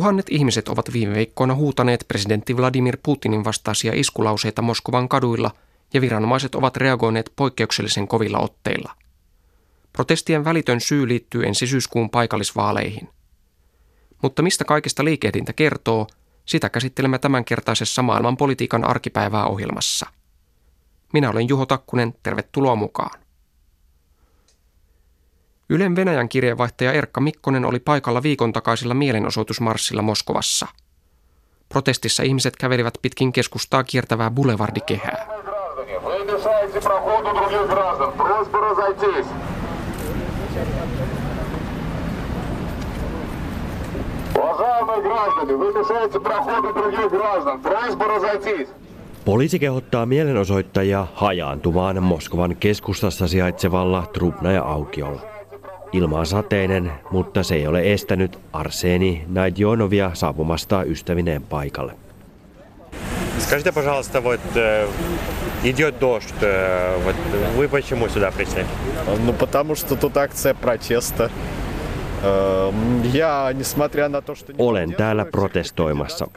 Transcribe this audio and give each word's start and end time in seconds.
Tuhannet 0.00 0.26
ihmiset 0.30 0.68
ovat 0.68 0.92
viime 0.92 1.14
viikkoina 1.14 1.54
huutaneet 1.54 2.04
presidentti 2.08 2.56
Vladimir 2.56 2.98
Putinin 3.02 3.44
vastaisia 3.44 3.92
iskulauseita 3.94 4.62
Moskovan 4.62 5.08
kaduilla 5.08 5.50
ja 5.94 6.00
viranomaiset 6.00 6.54
ovat 6.54 6.76
reagoineet 6.76 7.32
poikkeuksellisen 7.36 8.08
kovilla 8.08 8.38
otteilla. 8.38 8.94
Protestien 9.92 10.44
välitön 10.44 10.80
syy 10.80 11.08
liittyy 11.08 11.46
ensi 11.46 11.66
syyskuun 11.66 12.10
paikallisvaaleihin. 12.10 13.08
Mutta 14.22 14.42
mistä 14.42 14.64
kaikesta 14.64 15.04
liikehdintä 15.04 15.52
kertoo, 15.52 16.06
sitä 16.44 16.68
käsittelemme 16.68 17.18
tämänkertaisessa 17.18 18.02
maailmanpolitiikan 18.02 18.84
arkipäivää 18.84 19.46
ohjelmassa. 19.46 20.06
Minä 21.12 21.30
olen 21.30 21.48
Juho 21.48 21.66
Takkunen, 21.66 22.14
tervetuloa 22.22 22.76
mukaan. 22.76 23.20
Ylen 25.72 25.96
Venäjän 25.96 26.28
kirjeenvaihtaja 26.28 26.92
Erkka 26.92 27.20
Mikkonen 27.20 27.64
oli 27.64 27.78
paikalla 27.78 28.22
viikon 28.22 28.52
takaisilla 28.52 28.94
mielenosoitusmarssilla 28.94 30.02
Moskovassa. 30.02 30.66
Protestissa 31.68 32.22
ihmiset 32.22 32.56
kävelivät 32.56 32.94
pitkin 33.02 33.32
keskustaa 33.32 33.84
kiertävää 33.84 34.30
boulevardikehää. 34.30 35.26
Poliisi 49.24 49.58
kehottaa 49.58 50.06
mielenosoittajia 50.06 51.06
hajaantumaan 51.14 52.02
Moskovan 52.02 52.56
keskustassa 52.56 53.28
sijaitsevalla 53.28 54.06
Trubnaja-aukiolla. 54.12 55.39
Ilma 55.91 56.19
on 56.19 56.25
sateinen, 56.25 56.91
mutta 57.11 57.43
se 57.43 57.55
ei 57.55 57.67
ole 57.67 57.93
estänyt 57.93 58.39
Arseni 58.53 59.25
Naidjonovia 59.27 60.11
saapumasta 60.13 60.83
ystävineen 60.83 61.43
paikalle. 61.43 61.93
Скажите, 63.39 63.71
пожалуйста, 63.71 64.21
вот 64.21 64.39
э, 64.55 64.87
идет 65.63 65.99
дождь, 65.99 66.33
э, 66.41 66.97
вот 67.03 67.15
вы 67.57 67.67
почему 67.67 68.09
сюда 68.09 68.31
пришли? 68.31 68.65
Ну, 69.25 69.33
потому 69.33 69.75
что 69.75 69.95
тут 69.95 70.17
акция 70.17 70.53
протеста. 70.53 71.29
Olen 74.58 74.94
täällä 74.94 75.24
protestoimassa. 75.24 76.28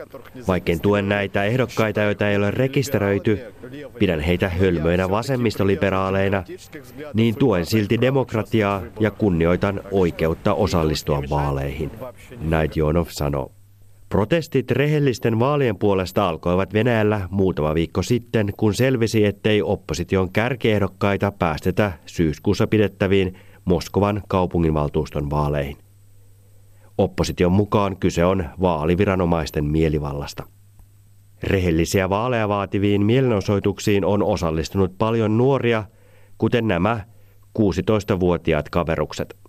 Vaikken 0.47 0.79
tuen 0.79 1.09
näitä 1.09 1.43
ehdokkaita, 1.43 2.01
joita 2.01 2.29
ei 2.29 2.37
ole 2.37 2.51
rekisteröity, 2.51 3.39
pidän 3.99 4.19
heitä 4.19 4.49
hölmöinä 4.49 5.09
vasemmistoliberaaleina, 5.09 6.43
niin 7.13 7.35
tuen 7.35 7.65
silti 7.65 8.01
demokratiaa 8.01 8.81
ja 8.99 9.11
kunnioitan 9.11 9.81
oikeutta 9.91 10.53
osallistua 10.53 11.23
vaaleihin, 11.29 11.91
Naidjonov 12.41 13.05
sanoo. 13.09 13.51
Protestit 14.09 14.71
rehellisten 14.71 15.39
vaalien 15.39 15.77
puolesta 15.77 16.29
alkoivat 16.29 16.73
Venäjällä 16.73 17.21
muutama 17.31 17.75
viikko 17.75 18.01
sitten, 18.01 18.53
kun 18.57 18.73
selvisi, 18.73 19.25
ettei 19.25 19.61
opposition 19.61 20.31
kärkiehdokkaita 20.31 21.31
päästetä 21.31 21.91
syyskuussa 22.05 22.67
pidettäviin 22.67 23.35
Moskovan 23.65 24.21
kaupunginvaltuuston 24.27 25.29
vaaleihin. 25.29 25.77
Opposition 26.97 27.51
mukaan 27.51 27.97
kyse 27.97 28.25
on 28.25 28.45
vaaliviranomaisten 28.61 29.65
mielivallasta. 29.65 30.43
Rehellisiä 31.43 32.09
vaaleja 32.09 32.49
vaativiin 32.49 33.05
mielenosoituksiin 33.05 34.05
on 34.05 34.23
osallistunut 34.23 34.97
paljon 34.97 35.37
nuoria, 35.37 35.83
kuten 36.37 36.67
nämä 36.67 36.99
16-vuotiaat 37.59 38.69
kaverukset. 38.69 39.42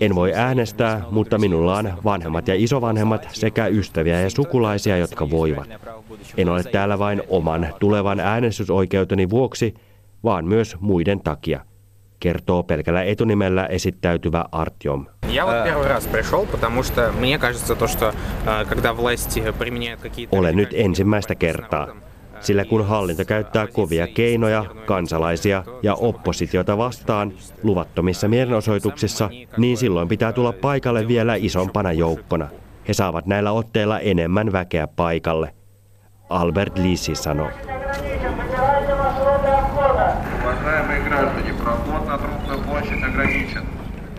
En 0.00 0.14
voi 0.14 0.32
äänestää, 0.34 1.02
mutta 1.10 1.38
minulla 1.38 1.76
on 1.76 1.92
vanhemmat 2.04 2.48
ja 2.48 2.54
isovanhemmat 2.54 3.28
sekä 3.32 3.66
ystäviä 3.66 4.20
ja 4.20 4.30
sukulaisia, 4.30 4.96
jotka 4.96 5.30
voivat. 5.30 5.68
En 6.36 6.48
ole 6.48 6.62
täällä 6.62 6.98
vain 6.98 7.22
oman 7.28 7.74
tulevan 7.80 8.20
äänestysoikeuteni 8.20 9.30
vuoksi, 9.30 9.74
vaan 10.24 10.44
myös 10.44 10.76
muiden 10.80 11.20
takia, 11.20 11.60
kertoo 12.20 12.62
pelkällä 12.62 13.02
etunimellä 13.02 13.66
esittäytyvä 13.66 14.44
Artyom. 14.52 15.06
Olen 20.32 20.56
nyt 20.56 20.70
ensimmäistä 20.72 21.34
kertaa. 21.34 22.05
Sillä 22.46 22.64
kun 22.64 22.86
hallinto 22.86 23.24
käyttää 23.24 23.66
kovia 23.66 24.06
keinoja 24.06 24.64
kansalaisia 24.84 25.64
ja 25.82 25.94
oppositiota 25.94 26.78
vastaan 26.78 27.32
luvattomissa 27.62 28.28
mielenosoituksissa, 28.28 29.30
niin 29.56 29.76
silloin 29.76 30.08
pitää 30.08 30.32
tulla 30.32 30.52
paikalle 30.52 31.08
vielä 31.08 31.34
isompana 31.34 31.92
joukkona. 31.92 32.48
He 32.88 32.92
saavat 32.92 33.26
näillä 33.26 33.52
otteilla 33.52 34.00
enemmän 34.00 34.52
väkeä 34.52 34.86
paikalle. 34.86 35.54
Albert 36.28 36.78
Lisi 36.78 37.14
sanoi. 37.14 37.50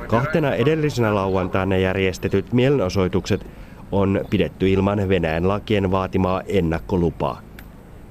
Kahtena 0.07 0.53
edellisenä 0.53 1.16
lauantaina 1.16 1.77
järjestetyt 1.77 2.53
mielenosoitukset 2.53 3.45
on 3.91 4.21
pidetty 4.29 4.69
ilman 4.69 5.09
Venäjän 5.09 5.47
lakien 5.47 5.91
vaatimaa 5.91 6.41
ennakkolupaa. 6.47 7.47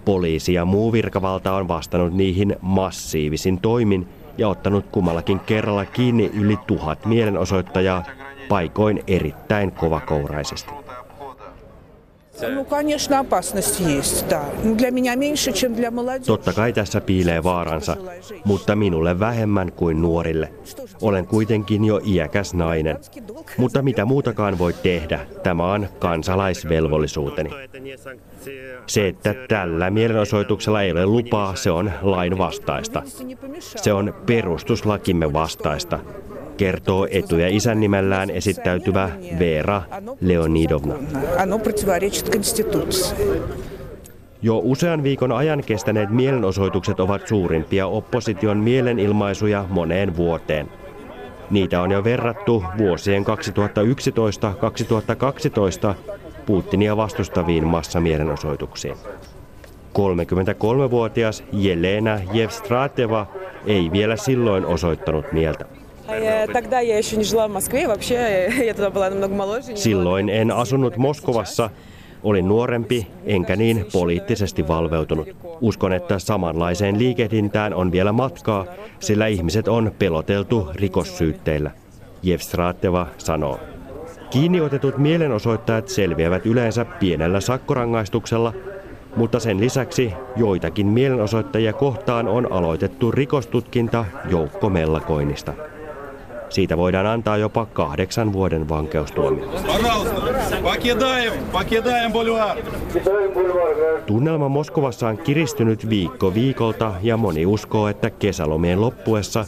Poliisi 0.06 0.54
ja 0.54 0.64
muu 0.64 0.92
virkavalta 0.92 1.52
on 1.52 1.68
vastannut 1.68 2.14
niihin 2.14 2.56
massiivisin 2.60 3.60
toimin 3.60 4.08
ja 4.38 4.48
ottanut 4.48 4.84
kummallakin 4.92 5.40
kerralla 5.40 5.84
kiinni 5.84 6.30
yli 6.34 6.58
tuhat 6.66 7.06
mielenosoittajaa, 7.06 8.04
paikoin 8.48 9.04
erittäin 9.06 9.72
kovakouraisesti. 9.72 10.70
Totta 16.26 16.52
kai 16.52 16.72
tässä 16.72 17.00
piilee 17.00 17.42
vaaransa, 17.42 17.96
mutta 18.44 18.76
minulle 18.76 19.20
vähemmän 19.20 19.72
kuin 19.72 20.02
nuorille. 20.02 20.52
Olen 21.02 21.26
kuitenkin 21.26 21.84
jo 21.84 22.00
iäkäs 22.06 22.54
nainen. 22.54 22.98
Mutta 23.56 23.82
mitä 23.82 24.04
muutakaan 24.04 24.58
voi 24.58 24.72
tehdä, 24.72 25.26
tämä 25.42 25.72
on 25.72 25.88
kansalaisvelvollisuuteni. 25.98 27.50
Se, 28.86 29.08
että 29.08 29.34
tällä 29.48 29.90
mielenosoituksella 29.90 30.82
ei 30.82 30.92
ole 30.92 31.06
lupaa, 31.06 31.54
se 31.54 31.70
on 31.70 31.92
lain 32.02 32.38
vastaista. 32.38 33.02
Se 33.58 33.92
on 33.92 34.14
perustuslakimme 34.26 35.32
vastaista 35.32 35.98
kertoo 36.56 37.08
etu- 37.10 37.38
ja 37.38 37.48
isän 37.48 37.80
nimellään 37.80 38.30
esittäytyvä 38.30 39.10
Veera 39.38 39.82
Leonidovna. 40.20 40.94
Jo 44.42 44.60
usean 44.64 45.02
viikon 45.02 45.32
ajan 45.32 45.62
kestäneet 45.66 46.10
mielenosoitukset 46.10 47.00
ovat 47.00 47.28
suurimpia 47.28 47.86
opposition 47.86 48.56
mielenilmaisuja 48.56 49.64
moneen 49.68 50.16
vuoteen. 50.16 50.68
Niitä 51.50 51.80
on 51.80 51.90
jo 51.90 52.04
verrattu 52.04 52.64
vuosien 52.78 53.24
2011-2012 53.24 53.28
Putinia 56.46 56.96
vastustaviin 56.96 57.66
massamielenosoituksiin. 57.66 58.94
33-vuotias 59.98 61.44
Jelena 61.52 62.20
Jevstrateva 62.32 63.26
ei 63.66 63.90
vielä 63.92 64.16
silloin 64.16 64.66
osoittanut 64.66 65.32
mieltä. 65.32 65.64
Silloin 69.74 70.28
en 70.28 70.50
asunut 70.50 70.96
Moskovassa, 70.96 71.70
Olin 72.22 72.48
nuorempi, 72.48 73.06
enkä 73.24 73.56
niin 73.56 73.86
poliittisesti 73.92 74.68
valveutunut. 74.68 75.28
Uskon, 75.60 75.92
että 75.92 76.18
samanlaiseen 76.18 76.98
liikehdintään 76.98 77.74
on 77.74 77.92
vielä 77.92 78.12
matkaa, 78.12 78.66
sillä 79.00 79.26
ihmiset 79.26 79.68
on 79.68 79.92
peloteltu 79.98 80.68
rikossyytteillä. 80.74 81.70
Jevstrateva 82.22 83.06
sanoo. 83.18 83.60
Kiinniotetut 84.30 84.98
mielenosoittajat 84.98 85.88
selviävät 85.88 86.46
yleensä 86.46 86.84
pienellä 86.84 87.40
sakkorangaistuksella, 87.40 88.52
mutta 89.16 89.40
sen 89.40 89.60
lisäksi 89.60 90.12
joitakin 90.36 90.86
mielenosoittajia 90.86 91.72
kohtaan 91.72 92.28
on 92.28 92.52
aloitettu 92.52 93.10
rikostutkinta 93.10 94.04
joukkomellakoinnista. 94.30 95.52
Siitä 96.48 96.76
voidaan 96.76 97.06
antaa 97.06 97.36
jopa 97.36 97.66
kahdeksan 97.66 98.32
vuoden 98.32 98.68
vankeustuomio. 98.68 99.48
Tunnelma 104.06 104.48
Moskovassa 104.48 105.08
on 105.08 105.18
kiristynyt 105.18 105.90
viikko 105.90 106.34
viikolta 106.34 106.92
ja 107.02 107.16
moni 107.16 107.46
uskoo, 107.46 107.88
että 107.88 108.10
kesälomien 108.10 108.80
loppuessa 108.80 109.44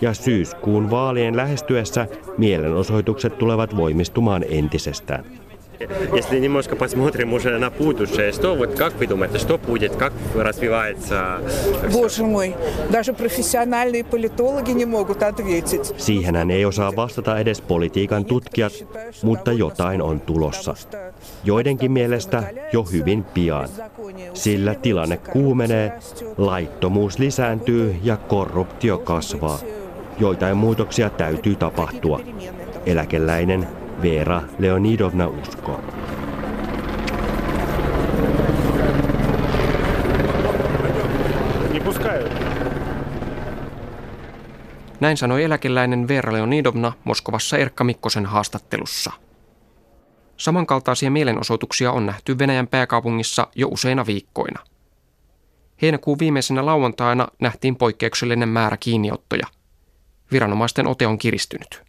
ja 0.00 0.14
syyskuun 0.14 0.90
vaalien 0.90 1.36
lähestyessä 1.36 2.06
mielenosoitukset 2.38 3.38
tulevat 3.38 3.76
voimistumaan 3.76 4.44
entisestään. 4.48 5.24
если 6.14 6.38
немножко 6.38 6.76
посмотрим 6.76 7.32
уже 7.32 7.58
на 7.58 7.70
будущее, 7.70 8.32
что 8.32 8.54
вот 8.54 8.74
как 8.74 8.94
вы 8.94 9.06
думаете, 9.06 9.38
что 9.38 9.58
будет, 9.58 9.94
как 9.96 10.12
развивается? 10.34 11.40
Боже 11.92 12.24
мой, 12.24 12.54
даже 12.90 13.12
профессиональные 13.12 14.04
политологи 14.04 14.70
не 14.70 14.84
могут 14.84 15.22
ответить. 15.22 15.94
Siihenhän 15.96 16.50
ei 16.50 16.64
osaa 16.64 16.96
vastata 16.96 17.38
edes 17.38 17.60
politiikan 17.60 18.24
tutkijat, 18.24 18.72
mutta 19.22 19.52
jotain 19.52 20.02
on 20.02 20.20
tulossa. 20.20 20.74
Joidenkin 21.44 21.92
mielestä 21.92 22.42
jo 22.72 22.82
hyvin 22.82 23.24
pian. 23.24 23.68
Sillä 24.34 24.74
tilanne 24.74 25.16
kuumenee, 25.16 25.92
laittomuus 26.36 27.18
lisääntyy 27.18 27.96
ja 28.02 28.16
korruptio 28.16 28.98
kasvaa. 28.98 29.58
Joitain 30.19 30.57
muutoksia 30.57 31.09
täytyy 31.09 31.55
tapahtua. 31.55 32.19
Eläkeläinen 32.85 33.67
Veera 34.01 34.41
Leonidovna 34.59 35.27
uskoo. 35.27 35.81
Näin 44.99 45.17
sanoi 45.17 45.43
eläkeläinen 45.43 46.07
Veera 46.07 46.33
Leonidovna 46.33 46.93
Moskovassa 47.03 47.57
Erkka 47.57 47.83
Mikkosen 47.83 48.25
haastattelussa. 48.25 49.11
Samankaltaisia 50.37 51.11
mielenosoituksia 51.11 51.91
on 51.91 52.05
nähty 52.05 52.39
Venäjän 52.39 52.67
pääkaupungissa 52.67 53.47
jo 53.55 53.67
useina 53.67 54.05
viikkoina. 54.05 54.59
Heinäkuun 55.81 56.19
viimeisenä 56.19 56.65
lauantaina 56.65 57.27
nähtiin 57.39 57.75
poikkeuksellinen 57.75 58.49
määrä 58.49 58.77
kiinniottoja. 58.77 59.47
Viranomaisten 60.31 60.87
ote 60.87 61.07
on 61.07 61.17
kiristynyt. 61.17 61.81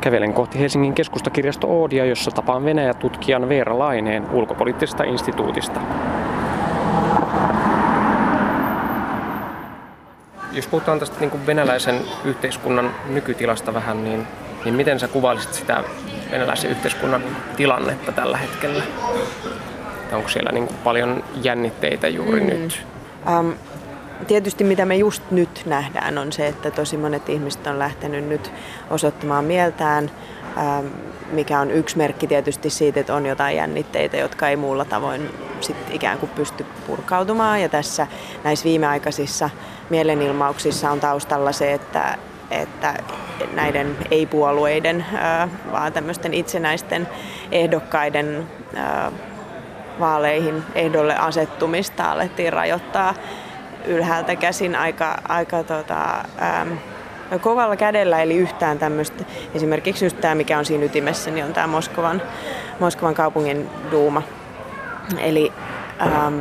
Kävelen 0.00 0.34
kohti 0.34 0.60
Helsingin 0.60 0.94
keskustakirjasto 0.94 1.66
Oodia, 1.66 2.04
jossa 2.04 2.30
tapaan 2.30 2.64
Venäjä-tutkijan 2.64 3.48
Veera 3.48 3.78
Laineen 3.78 4.30
ulkopoliittisesta 4.30 5.04
instituutista. 5.04 5.80
Jos 10.52 10.66
puhutaan 10.66 10.98
tästä 10.98 11.20
niin 11.20 11.30
kuin 11.30 11.46
venäläisen 11.46 12.00
yhteiskunnan 12.24 12.94
nykytilasta 13.08 13.74
vähän, 13.74 14.04
niin, 14.04 14.26
niin 14.64 14.74
miten 14.74 15.00
sä 15.00 15.08
kuvailisit 15.08 15.54
sitä 15.54 15.84
venäläisen 16.30 16.70
yhteiskunnan 16.70 17.22
tilannetta 17.56 18.12
tällä 18.12 18.36
hetkellä? 18.36 18.82
Onko 20.12 20.28
siellä 20.28 20.52
niin 20.52 20.66
kuin 20.66 20.76
paljon 20.84 21.24
jännitteitä 21.42 22.08
juuri 22.08 22.40
mm. 22.40 22.46
nyt? 22.46 22.86
Um, 23.38 23.54
tietysti 24.24 24.64
mitä 24.64 24.84
me 24.84 24.96
just 24.96 25.22
nyt 25.30 25.62
nähdään 25.66 26.18
on 26.18 26.32
se, 26.32 26.46
että 26.46 26.70
tosi 26.70 26.96
monet 26.96 27.28
ihmiset 27.28 27.66
on 27.66 27.78
lähtenyt 27.78 28.28
nyt 28.28 28.52
osoittamaan 28.90 29.44
mieltään, 29.44 30.10
ähm, 30.58 30.86
mikä 31.32 31.60
on 31.60 31.70
yksi 31.70 31.96
merkki 31.96 32.26
tietysti 32.26 32.70
siitä, 32.70 33.00
että 33.00 33.14
on 33.14 33.26
jotain 33.26 33.56
jännitteitä, 33.56 34.16
jotka 34.16 34.48
ei 34.48 34.56
muulla 34.56 34.84
tavoin 34.84 35.30
sit 35.60 35.76
ikään 35.90 36.18
kuin 36.18 36.30
pysty 36.30 36.66
purkautumaan. 36.86 37.62
Ja 37.62 37.68
tässä 37.68 38.06
näissä 38.44 38.64
viimeaikaisissa 38.64 39.50
mielenilmauksissa 39.90 40.90
on 40.90 41.00
taustalla 41.00 41.52
se, 41.52 41.72
että, 41.72 42.18
että 42.50 42.94
näiden 43.54 43.96
ei-puolueiden, 44.10 45.06
äh, 45.14 45.50
vaan 45.72 45.92
tämmöisten 45.92 46.34
itsenäisten 46.34 47.08
ehdokkaiden 47.52 48.46
äh, 48.76 49.12
vaaleihin 50.00 50.62
ehdolle 50.74 51.16
asettumista 51.16 52.12
alettiin 52.12 52.52
rajoittaa 52.52 53.14
ylhäältä 53.84 54.36
käsin 54.36 54.76
aika, 54.76 55.18
aika 55.28 55.62
tota, 55.62 56.24
ähm, 56.42 56.72
kovalla 57.40 57.76
kädellä, 57.76 58.22
eli 58.22 58.36
yhtään 58.36 58.78
tämmöistä, 58.78 59.24
esimerkiksi 59.54 60.04
just 60.04 60.20
tämä, 60.20 60.34
mikä 60.34 60.58
on 60.58 60.64
siinä 60.64 60.84
ytimessä, 60.84 61.30
niin 61.30 61.44
on 61.44 61.52
tämä 61.52 61.66
Moskovan, 61.66 62.22
Moskovan 62.80 63.14
kaupungin 63.14 63.70
duuma. 63.90 64.22
Eli 65.18 65.52
ähm, 66.02 66.38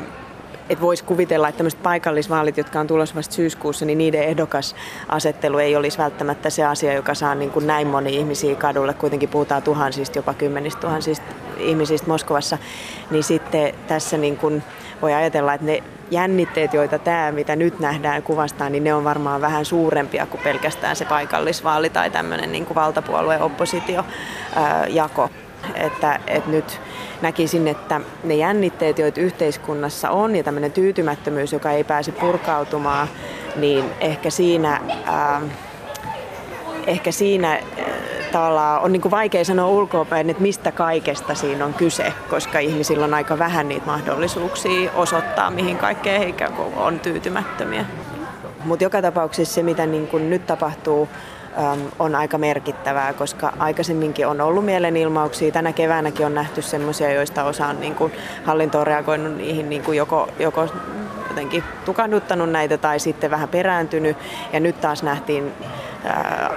että 0.69 0.81
voisi 0.81 1.03
kuvitella, 1.03 1.49
että 1.49 1.57
tämmöiset 1.57 1.83
paikallisvaalit, 1.83 2.57
jotka 2.57 2.79
on 2.79 2.87
tulossa 2.87 3.15
vasta 3.15 3.35
syyskuussa, 3.35 3.85
niin 3.85 3.97
niiden 3.97 4.23
ehdokasasettelu 4.23 5.57
ei 5.57 5.75
olisi 5.75 5.97
välttämättä 5.97 6.49
se 6.49 6.65
asia, 6.65 6.93
joka 6.93 7.13
saa 7.13 7.35
niin 7.35 7.51
kuin 7.51 7.67
näin 7.67 7.87
moni 7.87 8.15
ihmisiä 8.15 8.55
kadulle. 8.55 8.93
Kuitenkin 8.93 9.29
puhutaan 9.29 9.63
tuhansista, 9.63 10.17
jopa 10.17 10.33
kymmenistä 10.33 10.81
tuhansista 10.81 11.25
ihmisistä 11.57 12.07
Moskovassa. 12.07 12.57
Niin 13.11 13.23
sitten 13.23 13.73
tässä 13.87 14.17
niin 14.17 14.37
kuin 14.37 14.63
voi 15.03 15.13
ajatella, 15.13 15.53
että 15.53 15.65
ne 15.65 15.83
jännitteet, 16.11 16.73
joita 16.73 16.99
tämä, 16.99 17.31
mitä 17.31 17.55
nyt 17.55 17.79
nähdään 17.79 18.23
kuvastaa, 18.23 18.69
niin 18.69 18.83
ne 18.83 18.93
on 18.93 19.03
varmaan 19.03 19.41
vähän 19.41 19.65
suurempia 19.65 20.25
kuin 20.25 20.41
pelkästään 20.43 20.95
se 20.95 21.05
paikallisvaali 21.05 21.89
tai 21.89 22.09
tämmöinen 22.09 22.51
niin 22.51 22.65
kuin 22.65 22.75
valtapuolueen 22.75 23.41
oppositiojako. 23.41 25.29
Että, 25.75 26.19
että 26.27 26.49
nyt 26.49 26.81
näkisin, 27.21 27.67
että 27.67 28.01
ne 28.23 28.35
jännitteet, 28.35 28.99
joita 28.99 29.21
yhteiskunnassa 29.21 30.09
on 30.09 30.35
ja 30.35 30.43
tämmöinen 30.43 30.71
tyytymättömyys, 30.71 31.53
joka 31.53 31.71
ei 31.71 31.83
pääse 31.83 32.11
purkautumaan, 32.11 33.07
niin 33.55 33.85
ehkä 33.99 34.29
siinä, 34.29 34.81
äh, 35.07 35.41
ehkä 36.87 37.11
siinä 37.11 37.59
tavallaan 38.33 38.81
on 38.81 38.91
niin 38.91 39.01
kuin 39.01 39.11
vaikea 39.11 39.45
sanoa 39.45 39.67
ulkoapäin, 39.67 40.29
että 40.29 40.41
mistä 40.41 40.71
kaikesta 40.71 41.35
siinä 41.35 41.65
on 41.65 41.73
kyse, 41.73 42.13
koska 42.29 42.59
ihmisillä 42.59 43.05
on 43.05 43.13
aika 43.13 43.39
vähän 43.39 43.69
niitä 43.69 43.85
mahdollisuuksia 43.85 44.91
osoittaa, 44.95 45.51
mihin 45.51 45.77
kaikkeen 45.77 46.21
he 46.21 46.33
on 46.75 46.99
tyytymättömiä. 46.99 47.85
Mutta 48.65 48.83
joka 48.83 49.01
tapauksessa 49.01 49.53
se, 49.53 49.63
mitä 49.63 49.85
niin 49.85 50.07
kuin 50.07 50.29
nyt 50.29 50.47
tapahtuu, 50.47 51.09
on 51.99 52.15
aika 52.15 52.37
merkittävää, 52.37 53.13
koska 53.13 53.53
aikaisemminkin 53.59 54.27
on 54.27 54.41
ollut 54.41 54.65
mielenilmauksia. 54.65 55.51
Tänä 55.51 55.73
keväänäkin 55.73 56.25
on 56.25 56.33
nähty 56.35 56.61
sellaisia, 56.61 57.13
joista 57.13 57.43
osa 57.43 57.67
on 57.67 57.79
niin 57.79 57.95
kuin 57.95 58.13
hallinto 58.45 58.79
on 58.79 58.87
reagoinut 58.87 59.37
niihin 59.37 59.69
niin 59.69 59.83
kuin 59.83 59.97
joko, 59.97 60.27
joko 60.39 60.67
jotenkin 61.29 61.63
tukahduttanut 61.85 62.49
näitä 62.49 62.77
tai 62.77 62.99
sitten 62.99 63.31
vähän 63.31 63.49
perääntynyt. 63.49 64.17
Ja 64.53 64.59
nyt 64.59 64.81
taas 64.81 65.03
nähtiin 65.03 65.53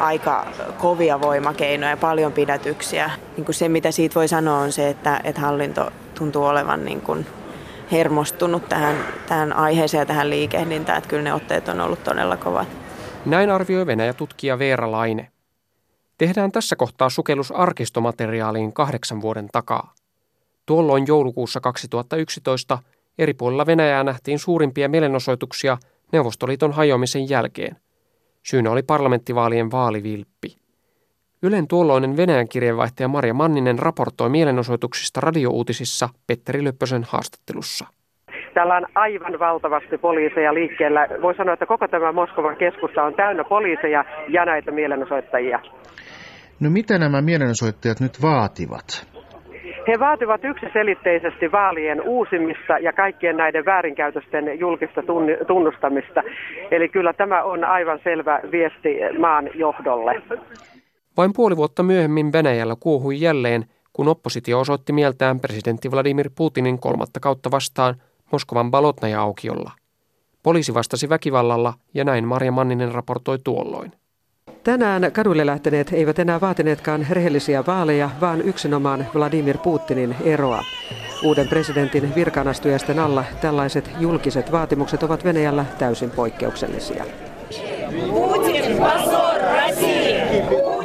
aika 0.01 0.47
kovia 0.79 1.21
voimakeinoja, 1.21 1.97
paljon 1.97 2.33
pidätyksiä. 2.33 3.11
Niin 3.37 3.45
kuin 3.45 3.55
se, 3.55 3.69
mitä 3.69 3.91
siitä 3.91 4.15
voi 4.15 4.29
sanoa, 4.29 4.59
on 4.59 4.73
se, 4.73 4.89
että, 4.89 5.21
että 5.25 5.41
hallinto 5.41 5.91
tuntuu 6.15 6.45
olevan 6.45 6.85
niin 6.85 7.01
kuin 7.01 7.27
hermostunut 7.93 8.69
tähän, 8.69 8.97
tähän 9.29 9.53
aiheeseen 9.53 10.01
ja 10.01 10.07
tähän 10.07 10.31
liikehdintään, 10.31 10.99
että 10.99 11.11
kyllä 11.11 11.23
ne 11.23 11.35
otteet 11.35 11.69
on 11.69 11.81
ollut 11.81 12.05
todella 12.05 12.37
kovat. 12.37 12.69
Näin 13.27 13.51
arvioi 13.51 13.87
Venäjä-tutkija 13.87 14.59
Veera 14.59 14.93
Laine. 14.93 15.29
Tehdään 16.19 16.53
tässä 16.53 16.77
kohtaa 16.77 17.11
sukellus 17.11 17.53
arkistomateriaaliin 17.53 18.73
kahdeksan 18.73 19.21
vuoden 19.21 19.49
takaa. 19.53 19.95
Tuolloin 20.67 21.05
joulukuussa 21.07 21.61
2011 21.61 22.79
eri 23.19 23.35
puolilla 23.35 23.67
Venäjää 23.67 24.05
nähtiin 24.05 24.39
suurimpia 24.39 24.89
mielenosoituksia 24.89 25.79
Neuvostoliiton 26.13 26.73
hajoamisen 26.73 27.29
jälkeen. 27.29 27.77
Syynä 28.51 28.71
oli 28.71 28.83
parlamenttivaalien 28.83 29.71
vaalivilppi. 29.71 30.49
Ylen 31.43 31.69
tuolloinen 31.69 32.17
Venäjän 32.17 32.49
kirjeenvaihtaja 32.49 33.09
Maria 33.09 33.35
Manninen 33.35 33.79
raportoi 33.79 34.31
mielenosoituksista 34.31 35.21
radiouutisissa 35.21 36.09
Petteri 36.27 36.65
Löppösen 36.65 37.05
haastattelussa. 37.11 37.87
Täällä 38.55 38.77
on 38.77 38.87
aivan 38.95 39.39
valtavasti 39.39 39.99
poliiseja 39.99 40.55
liikkeellä. 40.55 41.09
Voi 41.23 41.35
sanoa, 41.35 41.53
että 41.53 41.67
koko 41.67 41.89
tämä 41.89 42.13
Moskovan 42.13 42.57
keskusta 42.57 43.03
on 43.03 43.15
täynnä 43.15 43.45
poliiseja 43.45 44.05
ja 44.29 44.45
näitä 44.45 44.71
mielenosoittajia. 44.71 45.59
No 46.61 46.71
mitä 46.71 46.99
nämä 46.99 47.23
mielenosoittajat 47.23 48.01
nyt 48.01 48.23
vaativat? 48.23 49.16
He 49.89 49.99
vaativat 49.99 50.45
yksiselitteisesti 50.45 51.53
vaalien 51.53 52.01
uusimista 52.01 52.79
ja 52.79 52.93
kaikkien 52.93 53.37
näiden 53.37 53.65
väärinkäytösten 53.65 54.59
julkista 54.59 55.03
tunnustamista. 55.47 56.23
Eli 56.71 56.89
kyllä 56.89 57.13
tämä 57.13 57.43
on 57.43 57.65
aivan 57.65 58.01
selvä 58.05 58.41
viesti 58.53 58.89
maan 59.19 59.51
johdolle. 59.55 60.23
Vain 61.17 61.33
puoli 61.33 61.57
vuotta 61.57 61.83
myöhemmin 61.83 62.33
Venäjällä 62.33 62.77
kuohui 62.81 63.21
jälleen, 63.21 63.65
kun 63.93 64.09
oppositio 64.09 64.61
osoitti 64.61 64.93
mieltään 64.93 65.41
presidentti 65.41 65.91
Vladimir 65.91 66.31
Putinin 66.39 66.79
kolmatta 66.79 67.21
kautta 67.21 67.51
vastaan 67.51 67.95
Moskovan 68.33 68.71
Balotnaja-aukiolla. 68.71 69.71
Poliisi 70.43 70.75
vastasi 70.75 71.09
väkivallalla 71.09 71.75
ja 71.95 72.05
näin 72.05 72.29
Marja 72.29 72.53
Manninen 72.53 72.93
raportoi 72.93 73.39
tuolloin. 73.45 73.93
Tänään 74.67 75.13
kaduille 75.13 75.47
lähteneet 75.47 75.93
eivät 75.93 76.19
enää 76.19 76.41
vaatineetkaan 76.41 77.07
rehellisiä 77.11 77.65
vaaleja, 77.67 78.11
vaan 78.21 78.41
yksinomaan 78.43 79.07
Vladimir 79.15 79.59
Putinin 79.59 80.17
eroa. 80.25 80.65
Uuden 81.25 81.49
presidentin 81.49 82.15
virkaanastujasten 82.15 82.99
alla 82.99 83.25
tällaiset 83.41 83.91
julkiset 84.01 84.53
vaatimukset 84.53 85.03
ovat 85.03 85.25
Venäjällä 85.25 85.65
täysin 85.79 86.11
poikkeuksellisia. 86.11 87.05
Putin, 88.11 88.77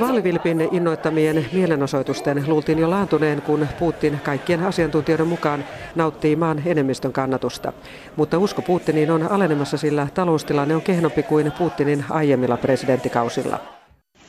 Vaalivilpin 0.01 0.69
innoittamien 0.73 1.47
mielenosoitusten 1.53 2.45
luultiin 2.47 2.79
jo 2.79 2.91
laantuneen, 2.91 3.43
kun 3.43 3.69
Putin 3.79 4.21
kaikkien 4.25 4.63
asiantuntijoiden 4.63 5.27
mukaan 5.27 5.65
nauttii 5.95 6.37
maan 6.37 6.63
enemmistön 6.67 7.13
kannatusta. 7.13 7.73
Mutta 8.17 8.39
usko 8.39 8.63
Putiniin 8.63 9.11
on 9.11 9.23
alenemassa, 9.23 9.77
sillä 9.77 10.09
taloustilanne 10.15 10.77
on 10.77 10.83
kehnompi 10.83 11.23
kuin 11.23 11.53
Putinin 11.59 12.05
aiemmilla 12.11 12.57
presidenttikausilla. 12.57 13.61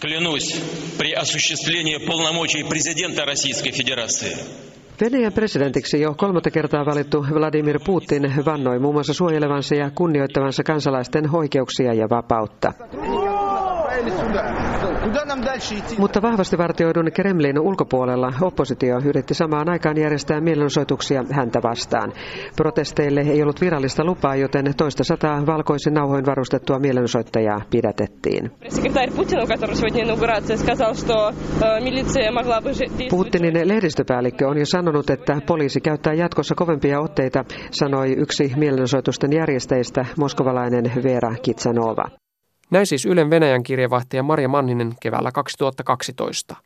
Клянусь 0.01 0.62
при 0.98 1.15
осуществлении 1.15 2.00
полномочий 2.08 2.63
президента 2.63 3.25
Российской 3.25 3.72
Федерации 3.72 4.38
Venäjän 5.01 5.34
presidentiksi 5.34 6.01
jo 6.01 6.13
kolmatta 6.13 6.51
kertaa 6.51 6.86
valittu 6.86 7.25
Vladimir 7.34 7.79
Putin 7.86 8.34
vannoi 8.46 8.79
muun 8.79 8.96
muassa 8.96 9.13
suojelevansa 9.13 9.75
ja 9.75 9.91
kunnioittavansa 9.96 10.63
kansalaisten 10.63 11.36
oikeuksia 11.36 11.94
ja 11.94 12.10
vapautta. 12.10 12.74
Mutta 15.99 16.23
vahvasti 16.23 16.59
vartioidun 16.59 17.12
Kremlin 17.14 17.61
ulkopuolella 17.61 18.32
oppositio 18.40 18.99
yritti 19.04 19.35
samaan 19.35 19.68
aikaan 19.71 19.97
järjestää 19.97 20.40
mielenosoituksia 20.40 21.25
häntä 21.30 21.61
vastaan. 21.62 22.12
Protesteille 22.56 23.21
ei 23.21 23.42
ollut 23.42 23.61
virallista 23.61 24.04
lupaa, 24.04 24.37
joten 24.37 24.75
toista 24.76 25.04
sataa 25.04 25.47
valkoisin 25.47 25.94
nauhoin 25.94 26.26
varustettua 26.26 26.78
mielenosoittajaa 26.78 27.61
pidätettiin. 27.71 28.50
Putinin 33.11 33.68
lehdistöpäällikkö 33.68 34.49
on 34.49 34.59
jo 34.59 34.66
sanonut, 34.66 35.11
että 35.11 35.37
poliisi 35.47 35.80
käyttää 35.80 36.12
jatkossa 36.12 36.54
kovempia 36.54 37.00
otteita, 37.00 37.44
sanoi 37.71 38.12
yksi 38.12 38.52
mielenosoitusten 38.56 39.32
järjestäjistä, 39.32 40.04
moskovalainen 40.16 40.92
Vera 41.02 41.35
Kitsanova. 41.42 42.22
Näin 42.73 42.87
siis 42.87 43.07
Ylen 43.07 43.31
Venäjän 43.31 43.62
kirjeenvaihtaja 43.62 44.23
Maria 44.23 44.49
Manninen 44.49 44.95
keväällä 45.00 45.33
2012. 45.33 46.57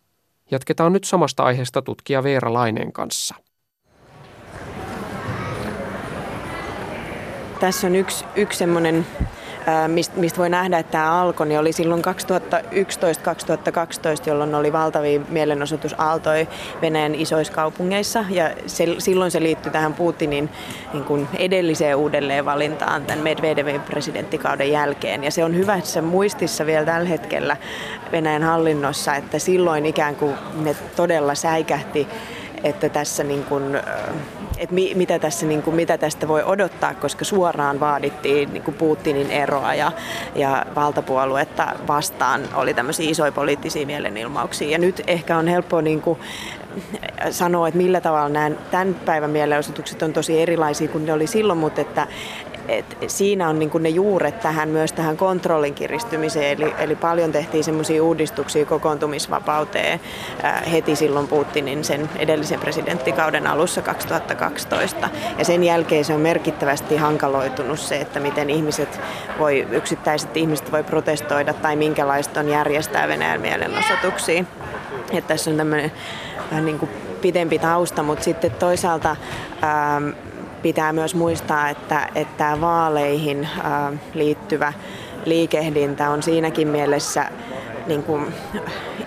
Jatketaan 0.50 0.92
nyt 0.92 1.04
samasta 1.04 1.42
aiheesta 1.42 1.82
tutkija 1.82 2.22
Veera 2.22 2.52
Laineen 2.52 2.92
kanssa. 2.92 3.34
Tässä 7.60 7.86
on 7.86 7.96
yksi, 7.96 8.24
yksi 8.36 8.58
semmoinen 8.58 9.06
mistä 10.16 10.38
voi 10.38 10.48
nähdä, 10.48 10.78
että 10.78 10.92
tämä 10.92 11.20
alkoi, 11.20 11.46
niin 11.46 11.60
oli 11.60 11.72
silloin 11.72 12.02
2011-2012, 12.04 12.08
jolloin 14.26 14.54
oli 14.54 14.72
valtavia 14.72 15.20
mielenosoitusaaltoja 15.28 16.46
Venäjän 16.82 17.14
isoissa 17.14 17.52
kaupungeissa. 17.52 18.24
Ja 18.30 18.50
se, 18.66 18.86
silloin 18.98 19.30
se 19.30 19.42
liittyi 19.42 19.72
tähän 19.72 19.94
Putinin 19.94 20.50
niin 20.92 21.04
kuin 21.04 21.28
edelliseen 21.38 21.96
uudelleenvalintaan 21.96 23.06
tämän 23.06 23.24
Medvedevin 23.24 23.80
presidenttikauden 23.80 24.72
jälkeen. 24.72 25.24
Ja 25.24 25.30
se 25.30 25.44
on 25.44 25.56
hyvässä 25.56 26.02
muistissa 26.02 26.66
vielä 26.66 26.86
tällä 26.86 27.08
hetkellä 27.08 27.56
Venäjän 28.12 28.42
hallinnossa, 28.42 29.14
että 29.14 29.38
silloin 29.38 29.86
ikään 29.86 30.16
kuin 30.16 30.34
ne 30.54 30.76
todella 30.96 31.34
säikähti 31.34 32.08
että 32.64 32.88
tässä 32.88 33.24
niin 33.24 33.44
kuin, 33.44 33.62
että 34.56 34.74
mi, 34.74 34.92
mitä, 34.94 35.18
tässä, 35.18 35.46
niin 35.46 35.62
kuin, 35.62 35.76
mitä 35.76 35.98
tästä 35.98 36.28
voi 36.28 36.42
odottaa, 36.42 36.94
koska 36.94 37.24
suoraan 37.24 37.80
vaadittiin 37.80 38.52
niin 38.52 38.62
kuin 38.62 38.74
Putinin 38.74 39.30
eroa 39.30 39.74
ja, 39.74 39.92
ja 40.34 40.66
valtapuoluetta 40.74 41.66
vastaan 41.88 42.42
oli 42.54 42.74
tämmöisiä 42.74 43.10
isoja 43.10 43.32
poliittisia 43.32 43.86
mielenilmauksia. 43.86 44.70
Ja 44.70 44.78
nyt 44.78 45.02
ehkä 45.06 45.38
on 45.38 45.48
helppo 45.48 45.80
niin 45.80 46.02
kuin, 46.02 46.18
sanoa, 47.30 47.68
että 47.68 47.78
millä 47.78 48.00
tavalla 48.00 48.28
nämä 48.28 48.50
tämän 48.70 48.94
päivän 48.94 49.30
mielenosoitukset 49.30 50.02
on 50.02 50.12
tosi 50.12 50.42
erilaisia 50.42 50.88
kuin 50.88 51.06
ne 51.06 51.12
oli 51.12 51.26
silloin, 51.26 51.58
mutta 51.58 51.80
että, 51.80 52.06
et 52.68 52.96
siinä 53.06 53.48
on 53.48 53.58
niin 53.58 53.70
ne 53.80 53.88
juuret 53.88 54.40
tähän 54.40 54.68
myös 54.68 54.92
tähän 54.92 55.16
kontrollin 55.16 55.74
kiristymiseen. 55.74 56.62
Eli, 56.62 56.74
eli 56.78 56.96
paljon 56.96 57.32
tehtiin 57.32 57.64
semmoisia 57.64 58.02
uudistuksia 58.02 58.66
kokoontumisvapauteen 58.66 60.00
heti 60.72 60.96
silloin 60.96 61.28
Putinin 61.28 61.84
sen 61.84 62.10
edellisen 62.18 62.60
presidenttikauden 62.60 63.46
alussa 63.46 63.82
2012. 63.82 65.08
Ja 65.38 65.44
sen 65.44 65.64
jälkeen 65.64 66.04
se 66.04 66.14
on 66.14 66.20
merkittävästi 66.20 66.96
hankaloitunut 66.96 67.78
se, 67.78 67.96
että 67.96 68.20
miten 68.20 68.50
ihmiset 68.50 69.00
voi, 69.38 69.66
yksittäiset 69.70 70.36
ihmiset 70.36 70.72
voi 70.72 70.82
protestoida 70.82 71.54
tai 71.54 71.76
minkälaista 71.76 72.40
on 72.40 72.48
järjestää 72.48 73.08
Venäjän 73.08 73.40
mielenosoituksia. 73.40 74.44
Että 75.12 75.28
tässä 75.28 75.50
on 75.50 75.56
tämmöinen 75.56 75.92
vähän 76.50 76.64
niin 76.64 76.78
kuin 76.78 76.90
pidempi 77.20 77.58
tausta, 77.58 78.02
mutta 78.02 78.24
sitten 78.24 78.50
toisaalta 78.50 79.16
ää, 79.62 80.00
pitää 80.62 80.92
myös 80.92 81.14
muistaa, 81.14 81.68
että, 81.68 82.08
että 82.14 82.58
vaaleihin 82.60 83.48
ää, 83.62 83.92
liittyvä 84.14 84.72
liikehdintä 85.24 86.10
on 86.10 86.22
siinäkin 86.22 86.68
mielessä 86.68 87.30
niin 87.86 88.02
kuin, 88.02 88.34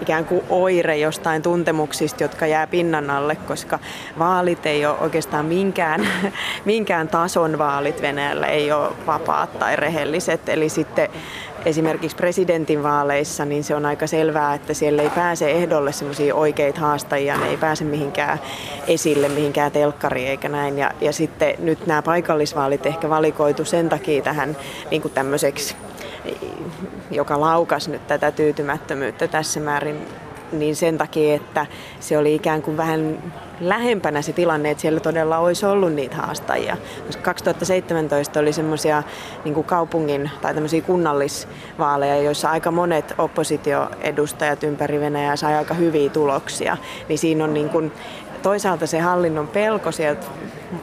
ikään 0.02 0.26
kuin 0.26 0.42
oire 0.50 0.98
jostain 0.98 1.42
tuntemuksista, 1.42 2.24
jotka 2.24 2.48
jää 2.48 2.68
pinnan 2.68 3.10
alle, 3.10 3.36
koska 3.36 3.80
vaalit 4.20 4.66
ei 4.66 4.86
ole 4.86 5.00
oikeastaan 5.00 5.46
minkään, 5.46 6.08
minkään 6.66 7.08
tason 7.08 7.58
vaalit 7.58 8.02
Venäjällä 8.02 8.48
ei 8.48 8.72
ole 8.72 8.90
vapaat 9.08 9.60
tai 9.60 9.76
rehelliset. 9.76 10.50
Eli 10.50 10.70
sitten 10.70 11.10
esimerkiksi 11.66 12.18
presidentinvaaleissa, 12.18 13.46
niin 13.46 13.64
se 13.64 13.76
on 13.76 13.86
aika 13.86 14.08
selvää, 14.08 14.54
että 14.54 14.74
siellä 14.74 15.02
ei 15.02 15.10
pääse 15.10 15.52
ehdolle 15.52 15.92
semmoisia 15.92 16.36
oikeita 16.36 16.80
haastajia, 16.80 17.38
ne 17.38 17.48
ei 17.48 17.58
pääse 17.58 17.84
mihinkään 17.84 18.40
esille, 18.88 19.30
mihinkään 19.30 19.72
telkkariin 19.72 20.28
eikä 20.28 20.50
näin. 20.50 20.78
Ja, 20.78 20.92
ja 21.02 21.14
sitten 21.14 21.56
nyt 21.60 21.88
nämä 21.88 22.02
paikallisvaalit 22.02 22.86
ehkä 22.86 23.10
valikoitu 23.10 23.66
sen 23.66 23.90
takia 23.90 24.22
tähän 24.22 24.58
niin 24.92 25.02
tämmöiseksi 25.14 25.76
joka 27.12 27.42
laukas 27.42 27.88
nyt 27.88 28.08
tätä 28.08 28.32
tyytymättömyyttä 28.32 29.28
tässä 29.28 29.60
määrin 29.60 30.08
niin 30.52 30.76
sen 30.76 30.98
takia, 30.98 31.36
että 31.36 31.66
se 32.00 32.18
oli 32.18 32.36
ikään 32.36 32.62
kuin 32.62 32.78
vähän 32.78 33.24
lähempänä 33.60 34.22
se 34.22 34.34
tilanne, 34.34 34.72
että 34.72 34.82
siellä 34.82 35.00
todella 35.00 35.38
olisi 35.38 35.66
ollut 35.66 35.94
niitä 35.94 36.16
haastajia. 36.16 36.78
Koska 37.08 37.24
2017 37.24 38.40
oli 38.40 38.54
semmoisia 38.54 39.04
niin 39.46 39.64
kaupungin 39.64 40.30
tai 40.42 40.54
tämmöisiä 40.54 40.82
kunnallisvaaleja, 40.82 42.22
joissa 42.22 42.52
aika 42.52 42.72
monet 42.72 43.14
oppositioedustajat 43.18 44.64
ympäri 44.64 45.00
Venäjää 45.00 45.36
sai 45.36 45.56
aika 45.56 45.74
hyviä 45.74 46.10
tuloksia. 46.10 46.78
Niin 47.10 47.20
siinä 47.20 47.44
on 47.44 47.54
niin 47.54 47.70
kuin 47.70 47.92
toisaalta 48.42 48.88
se 48.88 49.00
hallinnon 49.00 49.48
pelko 49.48 49.92
sieltä 49.92 50.26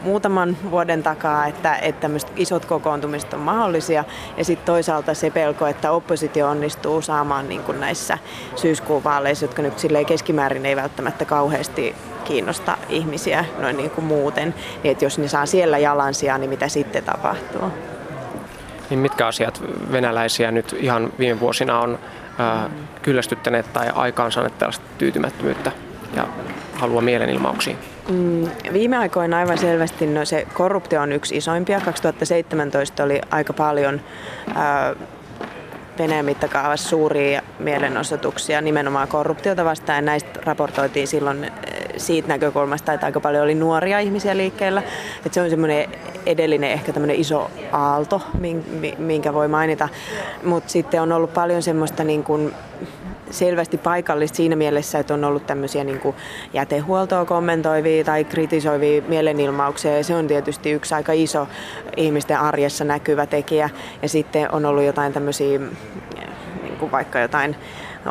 muutaman 0.03 0.57
vuoden 0.71 1.03
takaa, 1.03 1.47
että, 1.47 1.77
että 1.77 2.11
isot 2.37 2.65
kokoontumiset 2.65 3.35
on 3.35 3.41
mahdollisia. 3.41 4.05
Ja 4.37 4.45
sitten 4.45 4.67
toisaalta 4.67 5.15
se 5.15 5.31
pelko, 5.31 5.67
että 5.67 5.91
oppositio 5.91 6.49
onnistuu 6.49 7.03
saamaan 7.03 7.49
niin 7.49 7.63
kuin 7.63 7.81
näissä 7.81 8.19
syyskuun 8.57 9.05
vaaleissa, 9.05 9.45
jotka 9.45 9.63
nyt 9.63 9.75
keskimäärin 10.07 10.67
ei 10.67 10.77
välttämättä 10.77 11.25
kauheasti 11.25 11.95
kiinnosta 12.25 12.79
ihmisiä 12.89 13.45
noin 13.59 13.77
niin 13.77 13.91
kuin 13.91 14.05
muuten. 14.05 14.55
Niin 14.83 14.93
että 14.93 15.05
jos 15.05 15.19
ne 15.19 15.29
saa 15.29 15.47
siellä 15.47 15.79
jalansia, 15.79 16.39
niin 16.39 16.51
mitä 16.51 16.69
sitten 16.69 17.05
tapahtuu? 17.05 17.73
Niin 18.91 18.99
mitkä 18.99 19.27
asiat 19.27 19.63
venäläisiä 19.93 20.51
nyt 20.51 20.77
ihan 20.79 21.13
viime 21.19 21.41
vuosina 21.41 21.81
on 21.81 21.99
äh, 22.41 22.71
kyllästyttäneet 23.03 23.73
tai 23.73 23.91
aikaansaaneet 23.95 24.59
tällaista 24.59 24.85
tyytymättömyyttä 24.99 25.73
ja 26.17 26.27
halua 26.77 27.01
mielenilmauksiin? 27.01 27.77
Mm, 28.09 28.49
viime 28.73 28.97
aikoina 28.97 29.39
aivan 29.39 29.59
selvästi 29.59 30.07
no 30.07 30.25
se 30.25 30.47
korruptio 30.55 31.01
on 31.01 31.13
yksi 31.13 31.37
isoimpia. 31.37 31.81
2017 31.81 33.05
oli 33.05 33.21
aika 33.31 33.53
paljon 33.53 34.01
ää, 34.55 34.95
Venäjän 35.99 36.25
mittakaavassa 36.25 36.89
suuria 36.89 37.43
mielenosoituksia 37.59 38.61
nimenomaan 38.61 39.09
korruptiota 39.09 39.65
vastaan. 39.65 40.05
Näistä 40.05 40.41
raportoitiin 40.45 41.09
silloin 41.09 41.53
siitä 41.97 42.29
näkökulmasta, 42.29 42.93
että 42.93 43.07
aika 43.07 43.21
paljon 43.21 43.45
oli 43.45 43.55
nuoria 43.55 43.99
ihmisiä 43.99 44.37
liikkeellä. 44.37 44.83
Että 45.17 45.35
se 45.35 45.41
on 45.41 45.51
semmoinen 45.51 45.89
edellinen 46.27 46.71
ehkä 46.71 46.93
tämmöinen 46.93 47.17
iso 47.17 47.51
aalto, 47.73 48.23
minkä 48.99 49.35
voi 49.35 49.49
mainita. 49.49 49.89
Mutta 50.43 50.71
sitten 50.71 51.03
on 51.03 51.13
ollut 51.13 51.35
paljon 51.35 51.63
semmoista 51.63 52.05
niin 52.05 52.25
kuin 52.25 52.55
selvästi 53.31 53.79
paikallista 53.79 54.37
siinä 54.37 54.57
mielessä, 54.57 54.99
että 54.99 55.15
on 55.15 55.25
ollut 55.25 55.47
tämmöisiä 55.47 55.85
niin 55.85 56.01
kuin 56.01 56.17
jätehuoltoa 56.53 57.25
kommentoivia 57.25 58.05
tai 58.05 58.25
kritisoivia 58.25 59.03
mielenilmauksia 59.09 59.97
ja 59.97 60.05
se 60.05 60.15
on 60.15 60.27
tietysti 60.27 60.71
yksi 60.71 60.95
aika 60.95 61.13
iso 61.13 61.49
ihmisten 61.97 62.39
arjessa 62.39 62.85
näkyvä 62.85 63.27
tekijä. 63.27 63.71
Ja 64.03 64.09
sitten 64.09 64.55
on 64.55 64.65
ollut 64.65 64.85
jotain 64.85 65.13
tämmöisiä, 65.13 65.59
niin 65.59 66.77
kuin 66.79 66.93
vaikka 66.93 67.19
jotain 67.19 67.57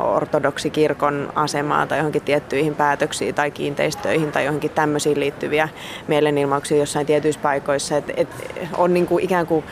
ortodoksikirkon 0.02 1.34
asemaa 1.36 1.88
tai 1.88 1.98
johonkin 1.98 2.22
tiettyihin 2.22 2.76
päätöksiin 2.76 3.36
tai 3.36 3.52
kiinteistöihin 3.52 4.32
tai 4.32 4.46
johonkin 4.46 4.72
tämmöisiin 4.72 5.20
liittyviä 5.20 5.70
mielenilmauksia 6.08 6.78
jossain 6.78 7.06
tietyissä 7.06 7.42
paikoissa. 7.42 7.98
Et, 7.98 8.12
et 8.18 8.30
on 8.78 8.94
niin 8.94 9.08
kuin 9.08 9.24
ikään 9.24 9.48
kuin 9.48 9.66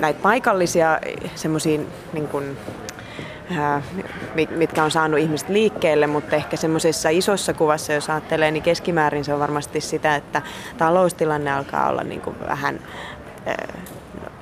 näitä 0.00 0.20
paikallisia 0.22 0.98
semmoisia 1.34 1.80
niin 2.12 2.28
mitkä 4.50 4.84
on 4.84 4.90
saanut 4.90 5.20
ihmiset 5.20 5.48
liikkeelle, 5.48 6.06
mutta 6.06 6.36
ehkä 6.36 6.56
semmoisessa 6.56 7.08
isossa 7.08 7.54
kuvassa, 7.54 7.92
jos 7.92 8.10
ajattelee, 8.10 8.50
niin 8.50 8.62
keskimäärin 8.62 9.24
se 9.24 9.34
on 9.34 9.40
varmasti 9.40 9.80
sitä, 9.80 10.16
että 10.16 10.42
taloustilanne 10.78 11.52
alkaa 11.52 11.88
olla 11.88 12.02
niin 12.02 12.20
kuin 12.20 12.36
vähän 12.40 12.80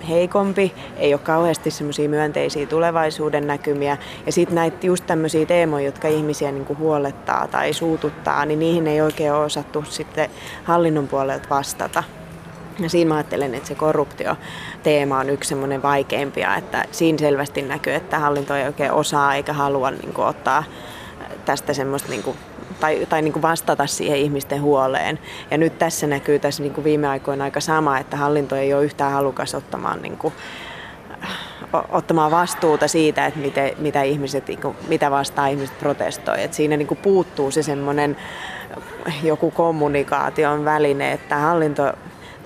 heikompi, 0.08 0.74
ei 0.96 1.14
ole 1.14 1.20
kauheasti 1.20 1.70
semmoisia 1.70 2.08
myönteisiä 2.08 2.66
tulevaisuuden 2.66 3.46
näkymiä. 3.46 3.96
Ja 4.26 4.32
sitten 4.32 4.54
näitä 4.54 4.86
just 4.86 5.06
tämmöisiä 5.06 5.46
teemoja, 5.46 5.86
jotka 5.86 6.08
ihmisiä 6.08 6.52
niin 6.52 6.64
kuin 6.64 6.78
huolettaa 6.78 7.48
tai 7.48 7.72
suututtaa, 7.72 8.44
niin 8.44 8.58
niihin 8.58 8.86
ei 8.86 9.00
oikein 9.00 9.32
ole 9.32 9.44
osattu 9.44 9.84
sitten 9.88 10.30
hallinnon 10.64 11.08
puolelta 11.08 11.48
vastata. 11.50 12.04
Ja 12.80 12.90
siinä 12.90 13.08
mä 13.08 13.14
ajattelen, 13.14 13.54
että 13.54 13.68
se 13.68 13.74
korruptio-teema 13.74 15.18
on 15.18 15.30
yksi 15.30 15.48
semmoinen 15.48 15.82
vaikeimpia, 15.82 16.56
että 16.56 16.84
siinä 16.90 17.18
selvästi 17.18 17.62
näkyy, 17.62 17.94
että 17.94 18.18
hallinto 18.18 18.54
ei 18.54 18.66
oikein 18.66 18.92
osaa 18.92 19.34
eikä 19.34 19.52
halua 19.52 19.90
niin 19.90 20.12
kuin, 20.12 20.26
ottaa 20.26 20.64
tästä 21.44 21.72
semmoista 21.72 22.08
niin 22.08 22.22
kuin, 22.22 22.36
tai, 22.80 23.06
tai 23.08 23.22
niin 23.22 23.32
kuin 23.32 23.42
vastata 23.42 23.86
siihen 23.86 24.18
ihmisten 24.18 24.62
huoleen. 24.62 25.18
Ja 25.50 25.58
nyt 25.58 25.78
tässä 25.78 26.06
näkyy 26.06 26.38
tässä 26.38 26.62
niin 26.62 26.74
kuin 26.74 26.84
viime 26.84 27.08
aikoina 27.08 27.44
aika 27.44 27.60
sama, 27.60 27.98
että 27.98 28.16
hallinto 28.16 28.56
ei 28.56 28.74
ole 28.74 28.84
yhtään 28.84 29.12
halukas 29.12 29.54
ottamaan, 29.54 30.02
niin 30.02 30.16
kuin, 30.16 30.34
ottamaan 31.88 32.30
vastuuta 32.30 32.88
siitä, 32.88 33.26
että 33.26 33.40
miten, 33.40 33.72
mitä, 33.78 34.02
ihmiset, 34.02 34.48
niin 34.48 34.60
mitä 34.88 35.10
vastaan 35.10 35.50
ihmiset 35.50 35.78
protestoi. 35.78 36.42
Et 36.42 36.54
siinä 36.54 36.76
niin 36.76 36.98
puuttuu 37.02 37.50
se 37.50 37.62
semmoinen 37.62 38.16
joku 39.22 39.50
kommunikaation 39.50 40.64
väline, 40.64 41.12
että 41.12 41.36
hallinto 41.36 41.92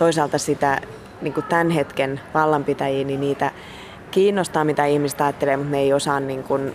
toisaalta 0.02 0.38
sitä 0.38 0.80
niin 1.20 1.34
kuin 1.34 1.46
tämän 1.46 1.70
hetken 1.70 2.20
vallanpitäjiä, 2.34 3.04
niin 3.04 3.20
niitä 3.20 3.50
kiinnostaa, 4.10 4.64
mitä 4.64 4.86
ihmiset 4.86 5.20
ajattelee, 5.20 5.56
mutta 5.56 5.70
ne 5.70 5.78
ei 5.78 5.92
osaa, 5.92 6.20
niin 6.20 6.42
kuin, 6.42 6.66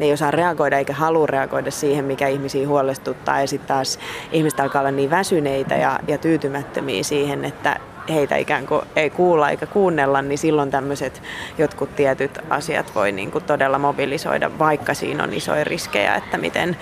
ne 0.00 0.06
ei 0.06 0.12
osaa 0.12 0.30
reagoida 0.30 0.78
eikä 0.78 0.92
halua 0.92 1.26
reagoida 1.26 1.70
siihen, 1.70 2.04
mikä 2.04 2.28
ihmisiä 2.28 2.68
huolestuttaa. 2.68 3.40
Ja 3.40 3.46
sitten 3.46 3.68
taas 3.68 3.98
ihmiset 4.32 4.60
alkaa 4.60 4.80
olla 4.80 4.90
niin 4.90 5.10
väsyneitä 5.10 5.74
ja, 5.74 6.00
ja 6.08 6.18
tyytymättömiä 6.18 7.02
siihen, 7.02 7.44
että 7.44 7.76
heitä 8.08 8.36
ikään 8.36 8.66
kuin 8.66 8.82
ei 8.96 9.10
kuulla 9.10 9.50
eikä 9.50 9.66
kuunnella, 9.66 10.22
niin 10.22 10.38
silloin 10.38 10.70
tämmöiset 10.70 11.22
jotkut 11.58 11.96
tietyt 11.96 12.38
asiat 12.50 12.94
voi 12.94 13.12
niin 13.12 13.30
kuin 13.30 13.44
todella 13.44 13.78
mobilisoida, 13.78 14.58
vaikka 14.58 14.94
siinä 14.94 15.24
on 15.24 15.32
isoja 15.32 15.64
riskejä, 15.64 16.14
että 16.14 16.38
miten, 16.38 16.76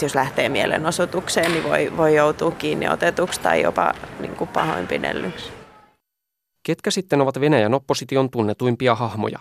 että 0.00 0.04
jos 0.04 0.14
lähtee 0.14 0.48
mielenosoitukseen, 0.48 1.52
niin 1.52 1.64
voi, 1.64 1.92
voi 1.96 2.14
joutua 2.14 2.50
kiinni 2.50 2.88
otetuksi 2.88 3.40
tai 3.40 3.62
jopa 3.62 3.94
niin 4.20 4.36
kuin 4.36 4.48
pahoinpidellyksi. 4.48 5.52
Ketkä 6.62 6.90
sitten 6.90 7.20
ovat 7.20 7.40
Venäjän 7.40 7.74
opposition 7.74 8.30
tunnetuimpia 8.30 8.94
hahmoja? 8.94 9.38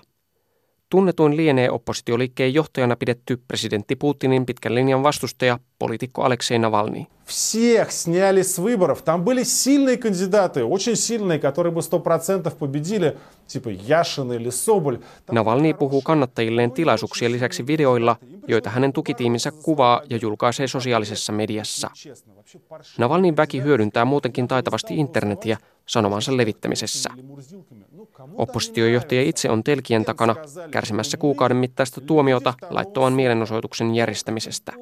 Tunnetuin 0.90 1.38
lienee 1.38 1.72
oppositioliikkeen 1.72 2.54
johtajana 2.54 2.96
pidetty 2.96 3.38
presidentti 3.48 3.96
Putinin 3.96 4.46
pitkän 4.46 4.76
linjan 4.76 5.04
vastustaja, 5.04 5.60
poliitikko 5.79 6.23
Aleksei 6.23 6.59
Navalny. 6.59 7.07
Всех 7.25 7.91
сняли 7.91 8.43
с 8.43 8.59
выборов. 8.59 9.03
Там 9.03 9.25
были 9.25 9.45
сильные 9.45 9.97
кандидаты, 9.97 10.63
очень 10.63 10.97
сильные, 10.97 11.39
которые 11.39 11.73
бы 11.73 11.81
100% 11.81 12.55
победили, 12.59 13.17
типа 13.47 13.71
Яшин 13.71 14.33
или 14.33 14.51
Соболь. 14.51 14.99
Navalny 15.33 15.75
puhuu 15.75 16.03
kannattajilleen 16.03 16.73
tilaisuuksien 16.73 17.33
lisäksi 17.33 17.67
videoilla, 17.67 18.17
joita 18.49 18.71
hänen 18.71 18.93
tukitiiminsä 18.93 19.51
kuvaa 19.51 20.03
ja 20.11 20.19
julkaisee 20.23 20.67
sosiaalisessa 20.67 21.33
mediassa. 21.33 21.91
Navalnyin 22.99 23.37
väki 23.37 23.63
hyödyntää 23.63 24.05
muutenkin 24.05 24.49
taitavasti 24.49 24.97
internetiä 24.97 25.59
sanomansa 25.87 26.37
levittämisessä. 26.37 27.11
Oppositiojohtaja 28.35 29.23
itse 29.23 29.51
on 29.51 29.65
telkien 29.65 30.05
takana 30.05 30.37
kärsimässä 30.71 31.17
kuukauden 31.17 31.57
mittaista 31.57 32.01
tuomiota 32.01 32.55
laittoman 32.71 33.13
mielenosoituksen 33.13 33.95
järjestämisestä. 33.95 34.73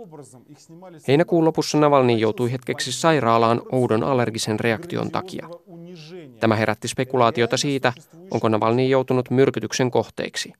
Heinäkuun 1.07 1.45
lopussa 1.45 1.77
Navalny 1.77 2.13
joutui 2.13 2.51
hetkeksi 2.51 2.91
sairaalaan 2.91 3.61
oudon 3.71 4.03
allergisen 4.03 4.59
reaktion 4.59 5.11
takia. 5.11 5.49
Tämä 6.39 6.55
herätti 6.55 6.87
spekulaatiota 6.87 7.57
siitä, 7.57 7.93
onko 8.31 8.49
Navalny 8.49 8.85
joutunut 8.85 9.29
myrkytyksen 9.29 9.91
kohteeksi. 9.91 10.53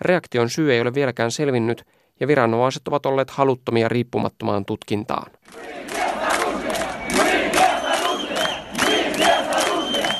Reaktion 0.00 0.50
syy 0.50 0.72
ei 0.72 0.80
ole 0.80 0.94
vieläkään 0.94 1.30
selvinnyt 1.30 1.84
ja 2.20 2.28
viranomaiset 2.28 2.88
ovat 2.88 3.06
olleet 3.06 3.30
haluttomia 3.30 3.88
riippumattomaan 3.88 4.64
tutkintaan. 4.64 5.30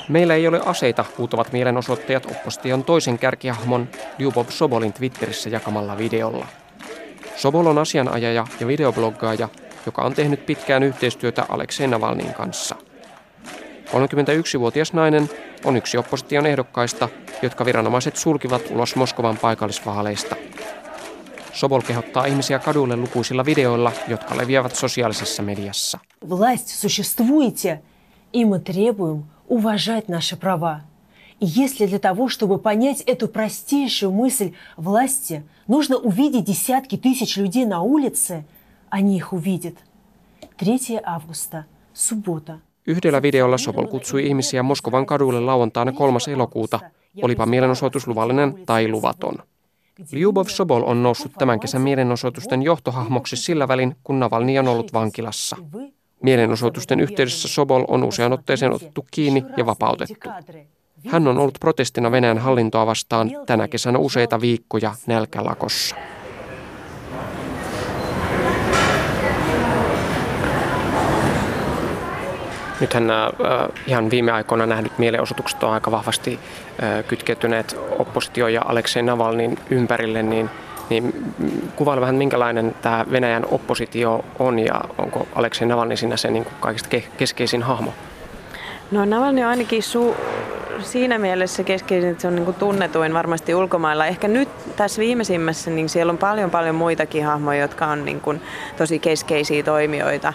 Meillä 0.09 0.35
ei 0.35 0.49
ole 0.49 0.61
aseita, 0.65 1.05
huutavat 1.19 1.53
mielenosoittajat 1.53 2.27
opposition 2.27 2.85
toisen 2.85 3.19
kärkihahmon 3.19 3.89
Lyubov 4.19 4.47
Sobolin 4.49 4.93
Twitterissä 4.93 5.51
jakamalla 5.51 5.99
videolla. 5.99 6.47
Sobol 7.36 7.66
on 7.66 7.78
asianajaja 7.78 8.48
ja 8.60 8.68
videobloggaaja, 8.68 9.50
joka 9.86 10.02
on 10.02 10.14
tehnyt 10.14 10.46
pitkään 10.46 10.84
yhteistyötä 10.84 11.46
Aleksei 11.50 11.88
Navalnin 11.88 12.34
kanssa. 12.34 12.76
31-vuotias 13.90 14.94
nainen 14.94 15.30
on 15.66 15.78
yksi 15.78 15.98
opposition 15.98 16.46
ehdokkaista, 16.46 17.10
jotka 17.42 17.66
viranomaiset 17.66 18.16
sulkivat 18.16 18.62
ulos 18.70 18.96
Moskovan 18.96 19.38
paikallisvaaleista. 19.38 20.36
Sobol 21.54 21.82
kehottaa 21.82 22.26
ihmisiä 22.26 22.60
kaduille 22.60 22.96
lukuisilla 22.96 23.46
videoilla, 23.46 23.92
jotka 24.08 24.38
leviävät 24.38 24.76
sosiaalisessa 24.76 25.44
mediassa. 25.44 26.00
Власть 26.30 26.68
существуете, 26.68 27.82
и 28.34 28.46
мы 28.46 28.60
требуем 28.60 29.24
уважать 29.48 30.08
наши 30.08 30.36
права. 30.36 30.82
И 31.44 31.46
если 31.46 31.86
для 31.86 32.00
того, 32.00 32.28
чтобы 32.28 32.60
понять 32.60 33.02
эту 33.02 33.28
простейшую 33.28 34.12
мысль 34.12 34.52
власти, 34.78 35.44
нужно 35.68 35.98
увидеть 35.98 36.46
десятки 36.46 36.98
тысяч 36.98 37.38
людей 37.38 37.66
на 37.66 37.82
улице, 37.82 38.44
они 38.90 39.16
их 39.16 39.34
увидят. 39.34 39.76
3 40.58 41.00
августа, 41.06 41.66
суббота. 41.94 42.60
Yhdellä 42.88 43.22
videolla 43.22 43.58
Sobol 43.58 43.88
kutsui 43.88 44.28
ihmisiä 44.28 44.64
Moskovan 44.64 45.06
kaduille 45.06 45.40
lauantaina 45.40 45.92
3. 45.92 46.20
elokuuta, 46.34 46.80
olipa 47.22 47.46
mielenosoitus 47.46 48.08
luvallinen 48.08 48.54
tai 48.66 48.88
luvaton. 48.88 49.36
Lyubov 50.12 50.48
Sobol 50.48 50.84
on 50.86 51.04
noussut 51.04 51.32
tämän 51.38 51.60
kesän 51.60 51.82
mielenosoitusten 51.82 52.64
johtohahmoksi 52.64 53.36
sillä 53.36 53.68
välin, 53.68 53.96
kun 54.04 54.20
Navalny 54.20 54.58
on 54.58 54.68
ollut 54.68 54.94
vankilassa. 54.94 55.58
Mielenosoitusten 56.24 57.00
yhteydessä 57.00 57.48
Sobol 57.48 57.86
on 57.88 58.04
usean 58.04 58.34
otteeseen 58.34 58.74
otettu 58.74 59.06
kiinni 59.12 59.44
ja 59.58 59.66
vapautettu. 59.66 60.30
Hän 61.07 61.29
on 61.29 61.39
ollut 61.39 61.59
protestina 61.61 62.11
Venäjän 62.11 62.39
hallintoa 62.39 62.87
vastaan 62.87 63.31
tänä 63.47 63.69
kesänä 63.69 63.99
useita 63.99 64.41
viikkoja 64.41 64.95
nälkälakossa. 65.07 65.97
Nythän 72.81 73.07
nämä 73.07 73.31
ihan 73.87 74.11
viime 74.11 74.33
aikoina 74.33 74.67
nähdyt 74.67 74.99
mielenosoitukset 74.99 75.63
on 75.63 75.73
aika 75.73 75.91
vahvasti 75.91 76.41
kytkeytyneet 77.09 77.77
oppositio 77.99 78.49
ja 78.49 78.63
Aleksei 78.65 79.03
Navalnin 79.03 79.59
ympärille, 79.71 80.23
niin 80.23 80.51
niin 80.91 81.35
kuvaile 81.77 82.01
vähän, 82.01 82.15
minkälainen 82.15 82.75
tämä 82.83 83.05
Venäjän 83.11 83.47
oppositio 83.51 84.25
on 84.39 84.59
ja 84.59 84.81
onko 84.99 85.29
Aleksei 85.35 85.69
Navalny 85.69 85.97
siinä 85.97 86.17
se 86.17 86.31
niin 86.31 86.45
kuin 86.45 86.55
kaikista 86.61 86.89
keskeisin 87.17 87.63
hahmo? 87.63 87.93
No 88.95 89.05
Navalny 89.05 89.43
on 89.43 89.49
ainakin 89.49 89.83
su- 89.83 90.17
siinä 90.83 91.19
mielessä 91.19 91.63
keskeisin, 91.63 92.11
että 92.11 92.23
se 92.23 92.29
on 92.29 92.37
niin 92.37 92.55
tunnetuin 92.55 93.15
varmasti 93.15 93.55
ulkomailla. 93.55 94.07
Ehkä 94.07 94.29
nyt 94.29 94.49
tässä 94.77 95.01
viimeisimmässä, 95.01 95.71
niin 95.71 95.89
siellä 95.89 96.11
on 96.11 96.19
paljon 96.19 96.51
paljon 96.51 96.75
muitakin 96.75 97.25
hahmoja, 97.25 97.61
jotka 97.61 97.87
on 97.87 98.05
niin 98.05 98.21
kuin 98.21 98.41
tosi 98.77 98.99
keskeisiä 98.99 99.63
toimijoita. 99.63 100.33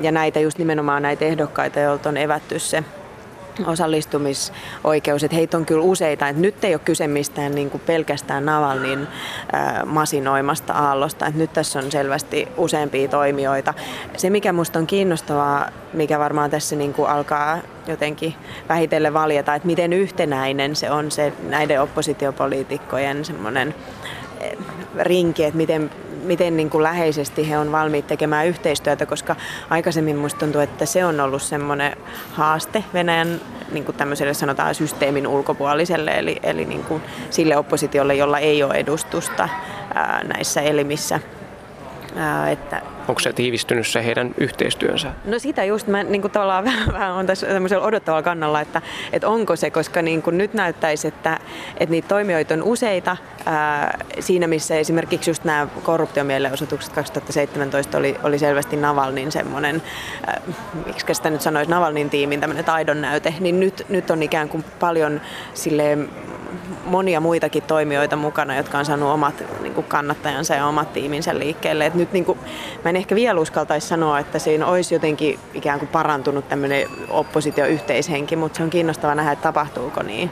Ja 0.00 0.12
näitä 0.12 0.40
just 0.40 0.58
nimenomaan 0.58 1.02
näitä 1.02 1.24
ehdokkaita, 1.24 1.80
joilta 1.80 2.08
on 2.08 2.16
evätty 2.16 2.58
se 2.58 2.84
osallistumisoikeus, 3.66 5.24
että 5.24 5.36
heitä 5.36 5.56
on 5.56 5.66
kyllä 5.66 5.82
useita, 5.82 6.28
että 6.28 6.42
nyt 6.42 6.64
ei 6.64 6.74
ole 6.74 6.80
kyse 6.84 7.08
mistään 7.08 7.54
niin 7.54 7.70
kuin 7.70 7.82
pelkästään 7.86 8.46
Navalnin 8.46 9.06
äh, 9.54 9.84
masinoimasta 9.84 10.72
aallosta, 10.72 11.26
että 11.26 11.38
nyt 11.38 11.52
tässä 11.52 11.78
on 11.78 11.92
selvästi 11.92 12.48
useampia 12.56 13.08
toimijoita. 13.08 13.74
Se, 14.16 14.30
mikä 14.30 14.52
minusta 14.52 14.78
on 14.78 14.86
kiinnostavaa, 14.86 15.70
mikä 15.92 16.18
varmaan 16.18 16.50
tässä 16.50 16.76
niin 16.76 16.94
kuin 16.94 17.10
alkaa 17.10 17.58
jotenkin 17.86 18.34
vähitellen 18.68 19.14
valjeta, 19.14 19.54
että 19.54 19.66
miten 19.66 19.92
yhtenäinen 19.92 20.76
se 20.76 20.90
on 20.90 21.10
se 21.10 21.32
näiden 21.48 21.82
oppositiopoliitikkojen 21.82 23.24
semmoinen 23.24 23.74
rinki, 24.98 25.44
että 25.44 25.56
miten 25.56 25.90
miten 26.28 26.56
niin 26.56 26.70
kuin 26.70 26.82
läheisesti 26.82 27.50
he 27.50 27.58
on 27.58 27.72
valmiit 27.72 28.06
tekemään 28.06 28.46
yhteistyötä, 28.46 29.06
koska 29.06 29.36
aikaisemmin 29.70 30.16
minusta 30.16 30.40
tuntuu, 30.40 30.60
että 30.60 30.86
se 30.86 31.04
on 31.04 31.20
ollut 31.20 31.42
semmoinen 31.42 31.96
haaste 32.32 32.84
Venäjän 32.94 33.40
niin 33.72 33.84
kuin 33.84 33.96
tämmöiselle 33.96 34.34
sanotaan 34.34 34.74
systeemin 34.74 35.26
ulkopuoliselle, 35.26 36.10
eli, 36.10 36.38
eli 36.42 36.64
niin 36.64 36.84
kuin 36.84 37.02
sille 37.30 37.56
oppositiolle, 37.56 38.14
jolla 38.14 38.38
ei 38.38 38.62
ole 38.62 38.74
edustusta 38.74 39.48
ää, 39.94 40.24
näissä 40.24 40.60
elimissä. 40.60 41.20
Ää, 42.18 42.50
että 42.50 42.82
Onko 43.08 43.20
se 43.20 43.32
tiivistynyt 43.32 43.86
se 43.86 44.04
heidän 44.04 44.34
yhteistyönsä? 44.38 45.12
No 45.24 45.38
sitä 45.38 45.64
just 45.64 45.86
mä 45.86 46.02
niin 46.02 46.20
kuin 46.20 46.32
tavallaan 46.32 46.64
vähän, 46.64 46.92
vähän 46.98 47.12
on 47.12 47.26
tässä 47.26 47.46
tämmöisellä 47.46 47.86
odottavalla 47.86 48.22
kannalla, 48.22 48.60
että, 48.60 48.82
että 49.12 49.28
onko 49.28 49.56
se, 49.56 49.70
koska 49.70 50.02
niin 50.02 50.22
kuin 50.22 50.38
nyt 50.38 50.54
näyttäisi, 50.54 51.08
että, 51.08 51.40
että 51.76 51.90
niitä 51.90 52.08
toimijoita 52.08 52.54
on 52.54 52.62
useita. 52.62 53.16
Ää, 53.46 53.98
siinä 54.20 54.46
missä 54.46 54.76
esimerkiksi 54.76 55.30
just 55.30 55.44
nämä 55.44 55.66
korruptiomielenosoitukset 55.82 56.92
2017 56.92 57.98
oli, 57.98 58.16
oli 58.22 58.38
selvästi 58.38 58.76
Navalnin 58.76 59.32
semmoinen, 59.32 59.82
miksi 60.86 61.14
sitä 61.14 61.30
nyt 61.30 61.40
sanoisi, 61.40 61.70
Navalnin 61.70 62.10
tiimin 62.10 62.40
tämmöinen 62.40 62.64
taidon 62.64 63.00
näyte, 63.00 63.34
niin 63.40 63.60
nyt, 63.60 63.86
nyt 63.88 64.10
on 64.10 64.22
ikään 64.22 64.48
kuin 64.48 64.64
paljon 64.80 65.20
silleen 65.54 66.08
monia 66.84 67.20
muitakin 67.20 67.62
toimijoita 67.62 68.16
mukana, 68.16 68.56
jotka 68.56 68.78
on 68.78 68.84
saanut 68.84 69.10
omat 69.10 69.44
niin 69.62 69.74
kuin 69.74 69.86
kannattajansa 69.86 70.54
ja 70.54 70.66
omat 70.66 70.92
tiiminsä 70.92 71.38
liikkeelle. 71.38 71.86
Et 71.86 71.94
nyt 71.94 72.12
niin 72.12 72.24
kuin, 72.24 72.38
mä 72.84 72.90
en 72.90 72.96
ehkä 72.96 73.14
vielä 73.14 73.40
uskaltaisi 73.40 73.88
sanoa, 73.88 74.18
että 74.18 74.38
siinä 74.38 74.66
olisi 74.66 74.94
jotenkin 74.94 75.38
ikään 75.54 75.78
kuin 75.78 75.88
parantunut 75.88 76.48
tämmöinen 76.48 76.88
oppositio-yhteishenki, 77.10 78.36
mutta 78.36 78.56
se 78.56 78.62
on 78.62 78.70
kiinnostava 78.70 79.14
nähdä, 79.14 79.32
että 79.32 79.42
tapahtuuko 79.42 80.02
niin. 80.02 80.30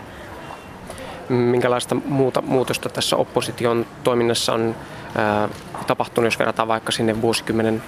Minkälaista 1.29 1.95
muuta 1.95 2.43
muutosta 2.43 2.89
tässä 2.89 3.17
opposition 3.17 3.87
toiminnassa 4.05 4.53
on 4.53 4.75
ää, 5.17 5.49
tapahtunut, 5.87 6.27
jos 6.27 6.39
verrataan 6.39 6.69
vaikka 6.69 6.93
sinne 6.93 7.23
vuosikymmenen 7.23 7.83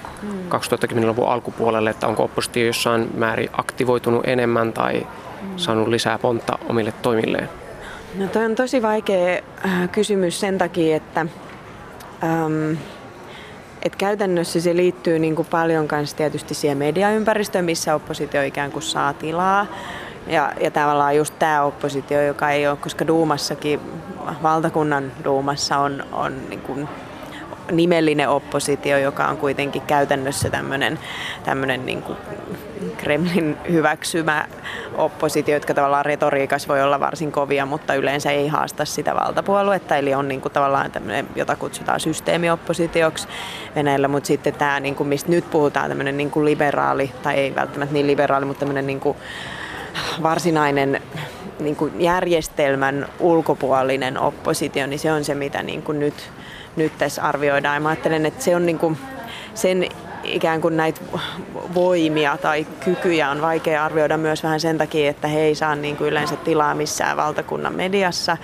2010-luvun 0.48 1.28
alkupuolelle, 1.28 1.90
että 1.90 2.06
onko 2.06 2.24
oppositio 2.24 2.66
jossain 2.66 3.10
määrin 3.14 3.48
aktivoitunut 3.52 4.26
enemmän 4.26 4.72
tai 4.72 5.06
saanut 5.56 5.88
lisää 5.88 6.18
pontta 6.18 6.58
omille 6.68 6.92
toimilleen? 7.02 7.48
No 8.14 8.26
toi 8.26 8.44
on 8.44 8.54
tosi 8.54 8.82
vaikea 8.82 9.42
äh, 9.64 9.90
kysymys 9.92 10.40
sen 10.40 10.58
takia, 10.58 10.96
että 10.96 11.26
ähm, 12.24 12.72
et 13.82 13.96
käytännössä 13.96 14.60
se 14.60 14.76
liittyy 14.76 15.18
niin 15.18 15.36
kuin 15.36 15.48
paljon 15.50 15.88
kanssa 15.88 16.16
tietysti 16.16 16.54
siihen 16.54 16.78
mediaympäristöön, 16.78 17.64
missä 17.64 17.94
oppositio 17.94 18.42
ikään 18.42 18.72
kuin 18.72 18.82
saa 18.82 19.12
tilaa. 19.12 19.66
Ja, 20.26 20.52
ja 20.60 20.70
tavallaan 20.70 21.16
just 21.16 21.34
tämä 21.38 21.62
oppositio, 21.62 22.22
joka 22.22 22.50
ei 22.50 22.68
ole, 22.68 22.76
koska 22.76 23.06
Duumassakin, 23.06 23.80
valtakunnan 24.42 25.12
Duumassa 25.24 25.78
on, 25.78 26.04
on 26.12 26.48
niin 26.48 26.60
kuin 26.60 26.88
nimellinen 27.72 28.28
oppositio, 28.28 28.98
joka 28.98 29.26
on 29.26 29.36
kuitenkin 29.36 29.82
käytännössä 29.82 30.50
tämmöinen, 30.50 30.98
tämmöinen 31.44 31.86
niin 31.86 32.02
kuin 32.02 32.18
Kremlin 32.96 33.56
hyväksymä 33.72 34.46
oppositio, 34.96 35.56
jotka 35.56 35.74
tavallaan 35.74 36.04
retoriikassa 36.04 36.68
voi 36.68 36.82
olla 36.82 37.00
varsin 37.00 37.32
kovia, 37.32 37.66
mutta 37.66 37.94
yleensä 37.94 38.30
ei 38.30 38.48
haasta 38.48 38.84
sitä 38.84 39.14
valtapuoluetta, 39.14 39.96
eli 39.96 40.14
on 40.14 40.28
niin 40.28 40.40
kuin 40.40 40.52
tavallaan 40.52 40.90
tämmöinen, 40.90 41.28
jota 41.36 41.56
kutsutaan 41.56 42.00
systeemioppositioksi 42.00 43.28
Venäjällä, 43.74 44.08
mutta 44.08 44.26
sitten 44.26 44.54
tämä, 44.54 44.80
niin 44.80 44.94
kuin, 44.94 45.08
mistä 45.08 45.30
nyt 45.30 45.50
puhutaan, 45.50 45.88
tämmöinen 45.88 46.16
niin 46.16 46.30
kuin 46.30 46.44
liberaali, 46.44 47.12
tai 47.22 47.34
ei 47.34 47.54
välttämättä 47.54 47.92
niin 47.92 48.06
liberaali, 48.06 48.44
mutta 48.44 48.60
tämmöinen 48.60 48.86
niin 48.86 49.00
kuin 49.00 49.16
varsinainen 50.22 51.00
niin 51.60 51.76
kuin 51.76 52.00
järjestelmän 52.00 53.06
ulkopuolinen 53.20 54.18
oppositio, 54.18 54.86
niin 54.86 54.98
se 54.98 55.12
on 55.12 55.24
se, 55.24 55.34
mitä 55.34 55.62
niin 55.62 55.82
kuin 55.82 55.98
nyt, 55.98 56.30
nyt 56.76 56.98
tässä 56.98 57.22
arvioidaan. 57.22 57.76
Ja 57.76 57.80
mä 57.80 57.88
ajattelen, 57.88 58.26
että 58.26 58.44
se 58.44 58.56
on 58.56 58.66
niin 58.66 58.78
kuin 58.78 58.98
sen 59.54 59.88
ikään 60.24 60.60
kuin 60.60 60.76
näitä 60.76 61.00
voimia 61.74 62.36
tai 62.36 62.66
kykyjä 62.84 63.30
on 63.30 63.40
vaikea 63.40 63.84
arvioida 63.84 64.16
myös 64.16 64.42
vähän 64.42 64.60
sen 64.60 64.78
takia, 64.78 65.10
että 65.10 65.28
he 65.28 65.40
ei 65.40 65.54
saa 65.54 65.74
niin 65.74 65.96
kuin 65.96 66.08
yleensä 66.08 66.36
tilaa 66.36 66.74
missään 66.74 67.16
valtakunnan 67.16 67.74
mediassa. 67.74 68.36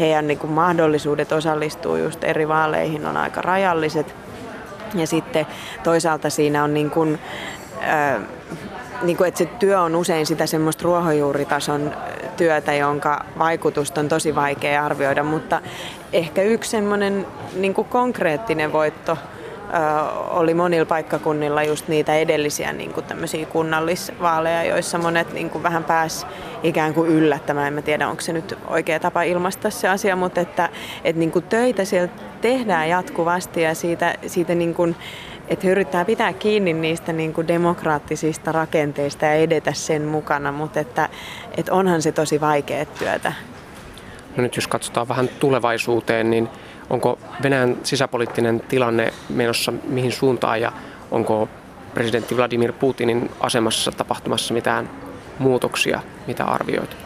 Heidän 0.00 0.26
niin 0.26 0.38
kuin 0.38 0.52
mahdollisuudet 0.52 1.32
osallistua 1.32 1.98
just 1.98 2.24
eri 2.24 2.48
vaaleihin 2.48 3.06
on 3.06 3.16
aika 3.16 3.42
rajalliset. 3.42 4.14
Ja 4.94 5.06
sitten 5.06 5.46
toisaalta 5.82 6.30
siinä 6.30 6.64
on 6.64 6.74
niin 6.74 6.90
kuin, 6.90 7.18
äh, 7.82 8.22
niin 9.02 9.16
kuin, 9.16 9.28
että 9.28 9.38
se 9.38 9.46
työ 9.46 9.80
on 9.80 9.96
usein 9.96 10.26
sitä 10.26 10.46
semmoista 10.46 10.84
ruohonjuuritason 10.84 11.92
työtä, 12.36 12.74
jonka 12.74 13.24
vaikutusta 13.38 14.00
on 14.00 14.08
tosi 14.08 14.34
vaikea 14.34 14.84
arvioida, 14.84 15.22
mutta 15.22 15.60
ehkä 16.12 16.42
yksi 16.42 16.70
semmoinen 16.70 17.26
niin 17.54 17.74
kuin 17.74 17.88
konkreettinen 17.88 18.72
voitto 18.72 19.18
oli 20.30 20.54
monilla 20.54 20.86
paikkakunnilla 20.86 21.62
just 21.62 21.88
niitä 21.88 22.14
edellisiä 22.14 22.72
niin 22.72 22.92
kuin 22.92 23.06
tämmöisiä 23.06 23.46
kunnallisvaaleja, 23.46 24.64
joissa 24.64 24.98
monet 24.98 25.32
niin 25.32 25.50
kuin 25.50 25.62
vähän 25.62 25.84
pääs 25.84 26.26
ikään 26.62 26.94
kuin 26.94 27.10
yllättämään. 27.10 27.66
En 27.66 27.74
mä 27.74 27.82
tiedä, 27.82 28.08
onko 28.08 28.20
se 28.20 28.32
nyt 28.32 28.58
oikea 28.66 29.00
tapa 29.00 29.22
ilmaista 29.22 29.70
se 29.70 29.88
asia, 29.88 30.16
mutta 30.16 30.40
että, 30.40 30.68
että 31.04 31.20
niin 31.20 31.30
kuin 31.32 31.44
töitä 31.44 31.84
siellä 31.84 32.08
tehdään 32.40 32.88
jatkuvasti 32.88 33.62
ja 33.62 33.74
siitä, 33.74 34.14
siitä 34.26 34.54
niin 34.54 34.74
kuin, 34.74 34.96
että 35.48 35.66
he 35.66 35.72
yrittää 35.72 36.04
pitää 36.04 36.32
kiinni 36.32 36.72
niistä 36.72 37.12
niin 37.12 37.32
kuin 37.32 37.48
demokraattisista 37.48 38.52
rakenteista 38.52 39.24
ja 39.24 39.34
edetä 39.34 39.72
sen 39.72 40.02
mukana, 40.02 40.52
mutta 40.52 40.80
että, 40.80 41.08
että 41.56 41.72
onhan 41.72 42.02
se 42.02 42.12
tosi 42.12 42.40
vaikea 42.40 42.84
työtä. 42.84 43.32
No 44.36 44.42
nyt 44.42 44.56
jos 44.56 44.68
katsotaan 44.68 45.08
vähän 45.08 45.28
tulevaisuuteen, 45.28 46.30
niin 46.30 46.48
onko 46.90 47.18
Venäjän 47.42 47.76
sisäpoliittinen 47.82 48.60
tilanne 48.68 49.12
menossa 49.28 49.72
mihin 49.84 50.12
suuntaan 50.12 50.60
ja 50.60 50.72
onko 51.10 51.48
presidentti 51.94 52.36
Vladimir 52.36 52.72
Putinin 52.72 53.30
asemassa 53.40 53.92
tapahtumassa 53.92 54.54
mitään 54.54 54.90
muutoksia, 55.38 56.00
mitä 56.26 56.44
arvioit? 56.44 56.96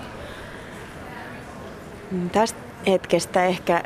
Tästä 2.33 2.59
hetkestä 2.87 3.44
ehkä 3.44 3.83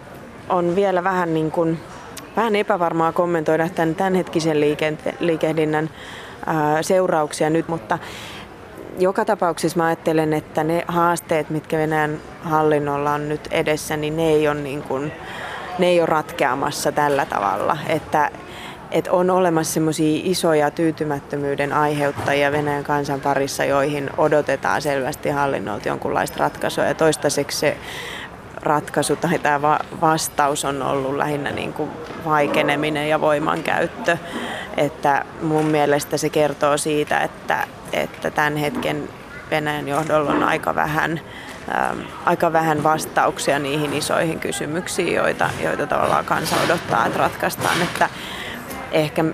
on 0.49 0.77
vielä 0.77 1.05
vähän, 1.05 1.35
niin 1.35 1.51
kuin, 1.51 1.81
vähän 2.37 2.57
epävarmaa 2.57 3.13
kommentoida 3.13 3.69
tämän 3.69 3.95
tämänhetkisen 3.95 4.61
liikehdinnän 5.21 5.91
seurauksia 6.83 7.51
nyt, 7.51 7.69
mutta 7.69 7.99
joka 8.99 9.25
tapauksessa 9.25 9.79
mä 9.79 9.87
ajattelen, 9.87 10.33
että 10.33 10.65
ne 10.65 10.85
haasteet, 10.89 11.51
mitkä 11.51 11.79
Venäjän 11.79 12.19
hallinnolla 12.43 13.13
on 13.13 13.29
nyt 13.29 13.49
edessä, 13.51 13.97
niin 13.97 14.17
ne 14.17 14.29
ei 14.29 14.49
ole, 14.49 14.61
niin 14.61 14.83
kuin, 14.83 15.13
ne 15.79 15.87
ei 15.87 16.01
ole 16.01 16.07
ratkeamassa 16.07 16.93
tällä 16.93 17.27
tavalla. 17.27 17.77
Että, 17.89 18.31
että 18.91 19.13
on 19.13 19.31
olemassa 19.31 19.75
semmoisia 19.75 20.21
isoja 20.25 20.71
tyytymättömyyden 20.71 21.73
aiheuttajia 21.73 22.53
Venäjän 22.53 22.85
kansan 22.85 23.21
parissa, 23.21 23.65
joihin 23.65 24.11
odotetaan 24.17 24.83
selvästi 24.83 25.29
hallinnolta 25.29 25.89
jonkunlaista 25.89 26.39
ratkaisua. 26.39 26.85
Ja 26.85 26.95
toistaiseksi 26.95 27.59
se 27.59 27.77
ratkaisu 28.65 29.17
tai 29.17 29.39
tämä 29.39 29.79
vastaus 30.01 30.65
on 30.65 30.83
ollut 30.83 31.17
lähinnä 31.17 31.51
niin 31.51 31.73
kuin 31.73 31.91
vaikeneminen 32.25 33.09
ja 33.09 33.21
voimankäyttö. 33.21 34.17
Että 34.77 35.25
mun 35.43 35.65
mielestä 35.65 36.17
se 36.17 36.31
kertoo 36.31 36.77
siitä, 36.77 37.19
että, 37.19 37.67
että 37.93 38.31
tämän 38.31 38.57
hetken 38.57 39.09
Venäjän 39.51 39.89
johdolla 39.89 40.31
on 40.31 40.43
aika 40.43 40.75
vähän, 40.75 41.21
ähm, 41.77 41.99
aika 42.25 42.53
vähän 42.53 42.83
vastauksia 42.83 43.59
niihin 43.59 43.95
isoihin 43.95 44.41
kysymyksiin, 44.41 45.15
joita, 45.15 45.51
joita 45.63 45.87
tavallaan 45.87 46.25
kansa 46.25 46.57
odottaa, 46.65 47.07
että 47.07 47.19
ratkaistaan. 47.19 47.83
Että 47.83 48.09
ehkä 48.93 49.25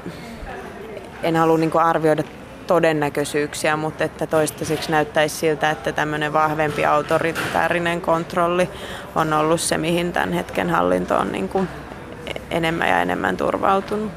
en 1.22 1.36
halua 1.36 1.58
niin 1.58 1.80
arvioida 1.80 2.22
todennäköisyyksiä, 2.70 3.76
mutta 3.76 4.04
että 4.04 4.26
toistaiseksi 4.26 4.90
näyttäisi 4.90 5.36
siltä, 5.36 5.70
että 5.70 5.92
tämmöinen 5.92 6.32
vahvempi 6.32 6.84
autoritäärinen 6.84 8.00
kontrolli 8.00 8.68
on 9.14 9.32
ollut 9.32 9.60
se, 9.60 9.78
mihin 9.78 10.12
tämän 10.12 10.32
hetken 10.32 10.70
hallinto 10.70 11.18
on 11.18 11.32
niin 11.32 11.48
kuin 11.48 11.68
enemmän 12.50 12.88
ja 12.88 13.00
enemmän 13.00 13.36
turvautunut. 13.36 14.12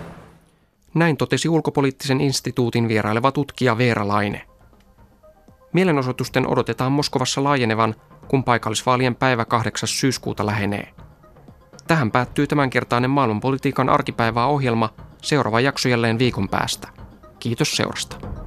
Näin 0.94 1.18
totesi 1.18 1.50
ulkopoliittisen 1.50 2.22
instituutin 2.22 2.88
vieraileva 2.88 3.32
tutkija 3.32 3.78
Veera 3.78 4.08
Laine. 4.08 4.42
Mielenosoitusten 5.74 6.48
odotetaan 6.48 6.92
Moskovassa 6.92 7.44
laajenevan, 7.44 7.96
kun 8.28 8.44
paikallisvaalien 8.44 9.16
päivä 9.16 9.46
8. 9.46 9.88
syyskuuta 9.90 10.46
lähenee. 10.46 10.94
Tähän 11.88 12.12
päättyy 12.12 12.48
tämänkertainen 12.48 13.10
maailmanpolitiikan 13.10 13.90
arkipäivää 13.90 14.46
ohjelma. 14.46 14.90
Seuraava 15.22 15.60
jakso 15.60 15.90
jälleen 15.90 16.20
viikon 16.20 16.50
päästä. 16.50 16.88
Kiitos 17.40 17.76
seurasta. 17.76 18.43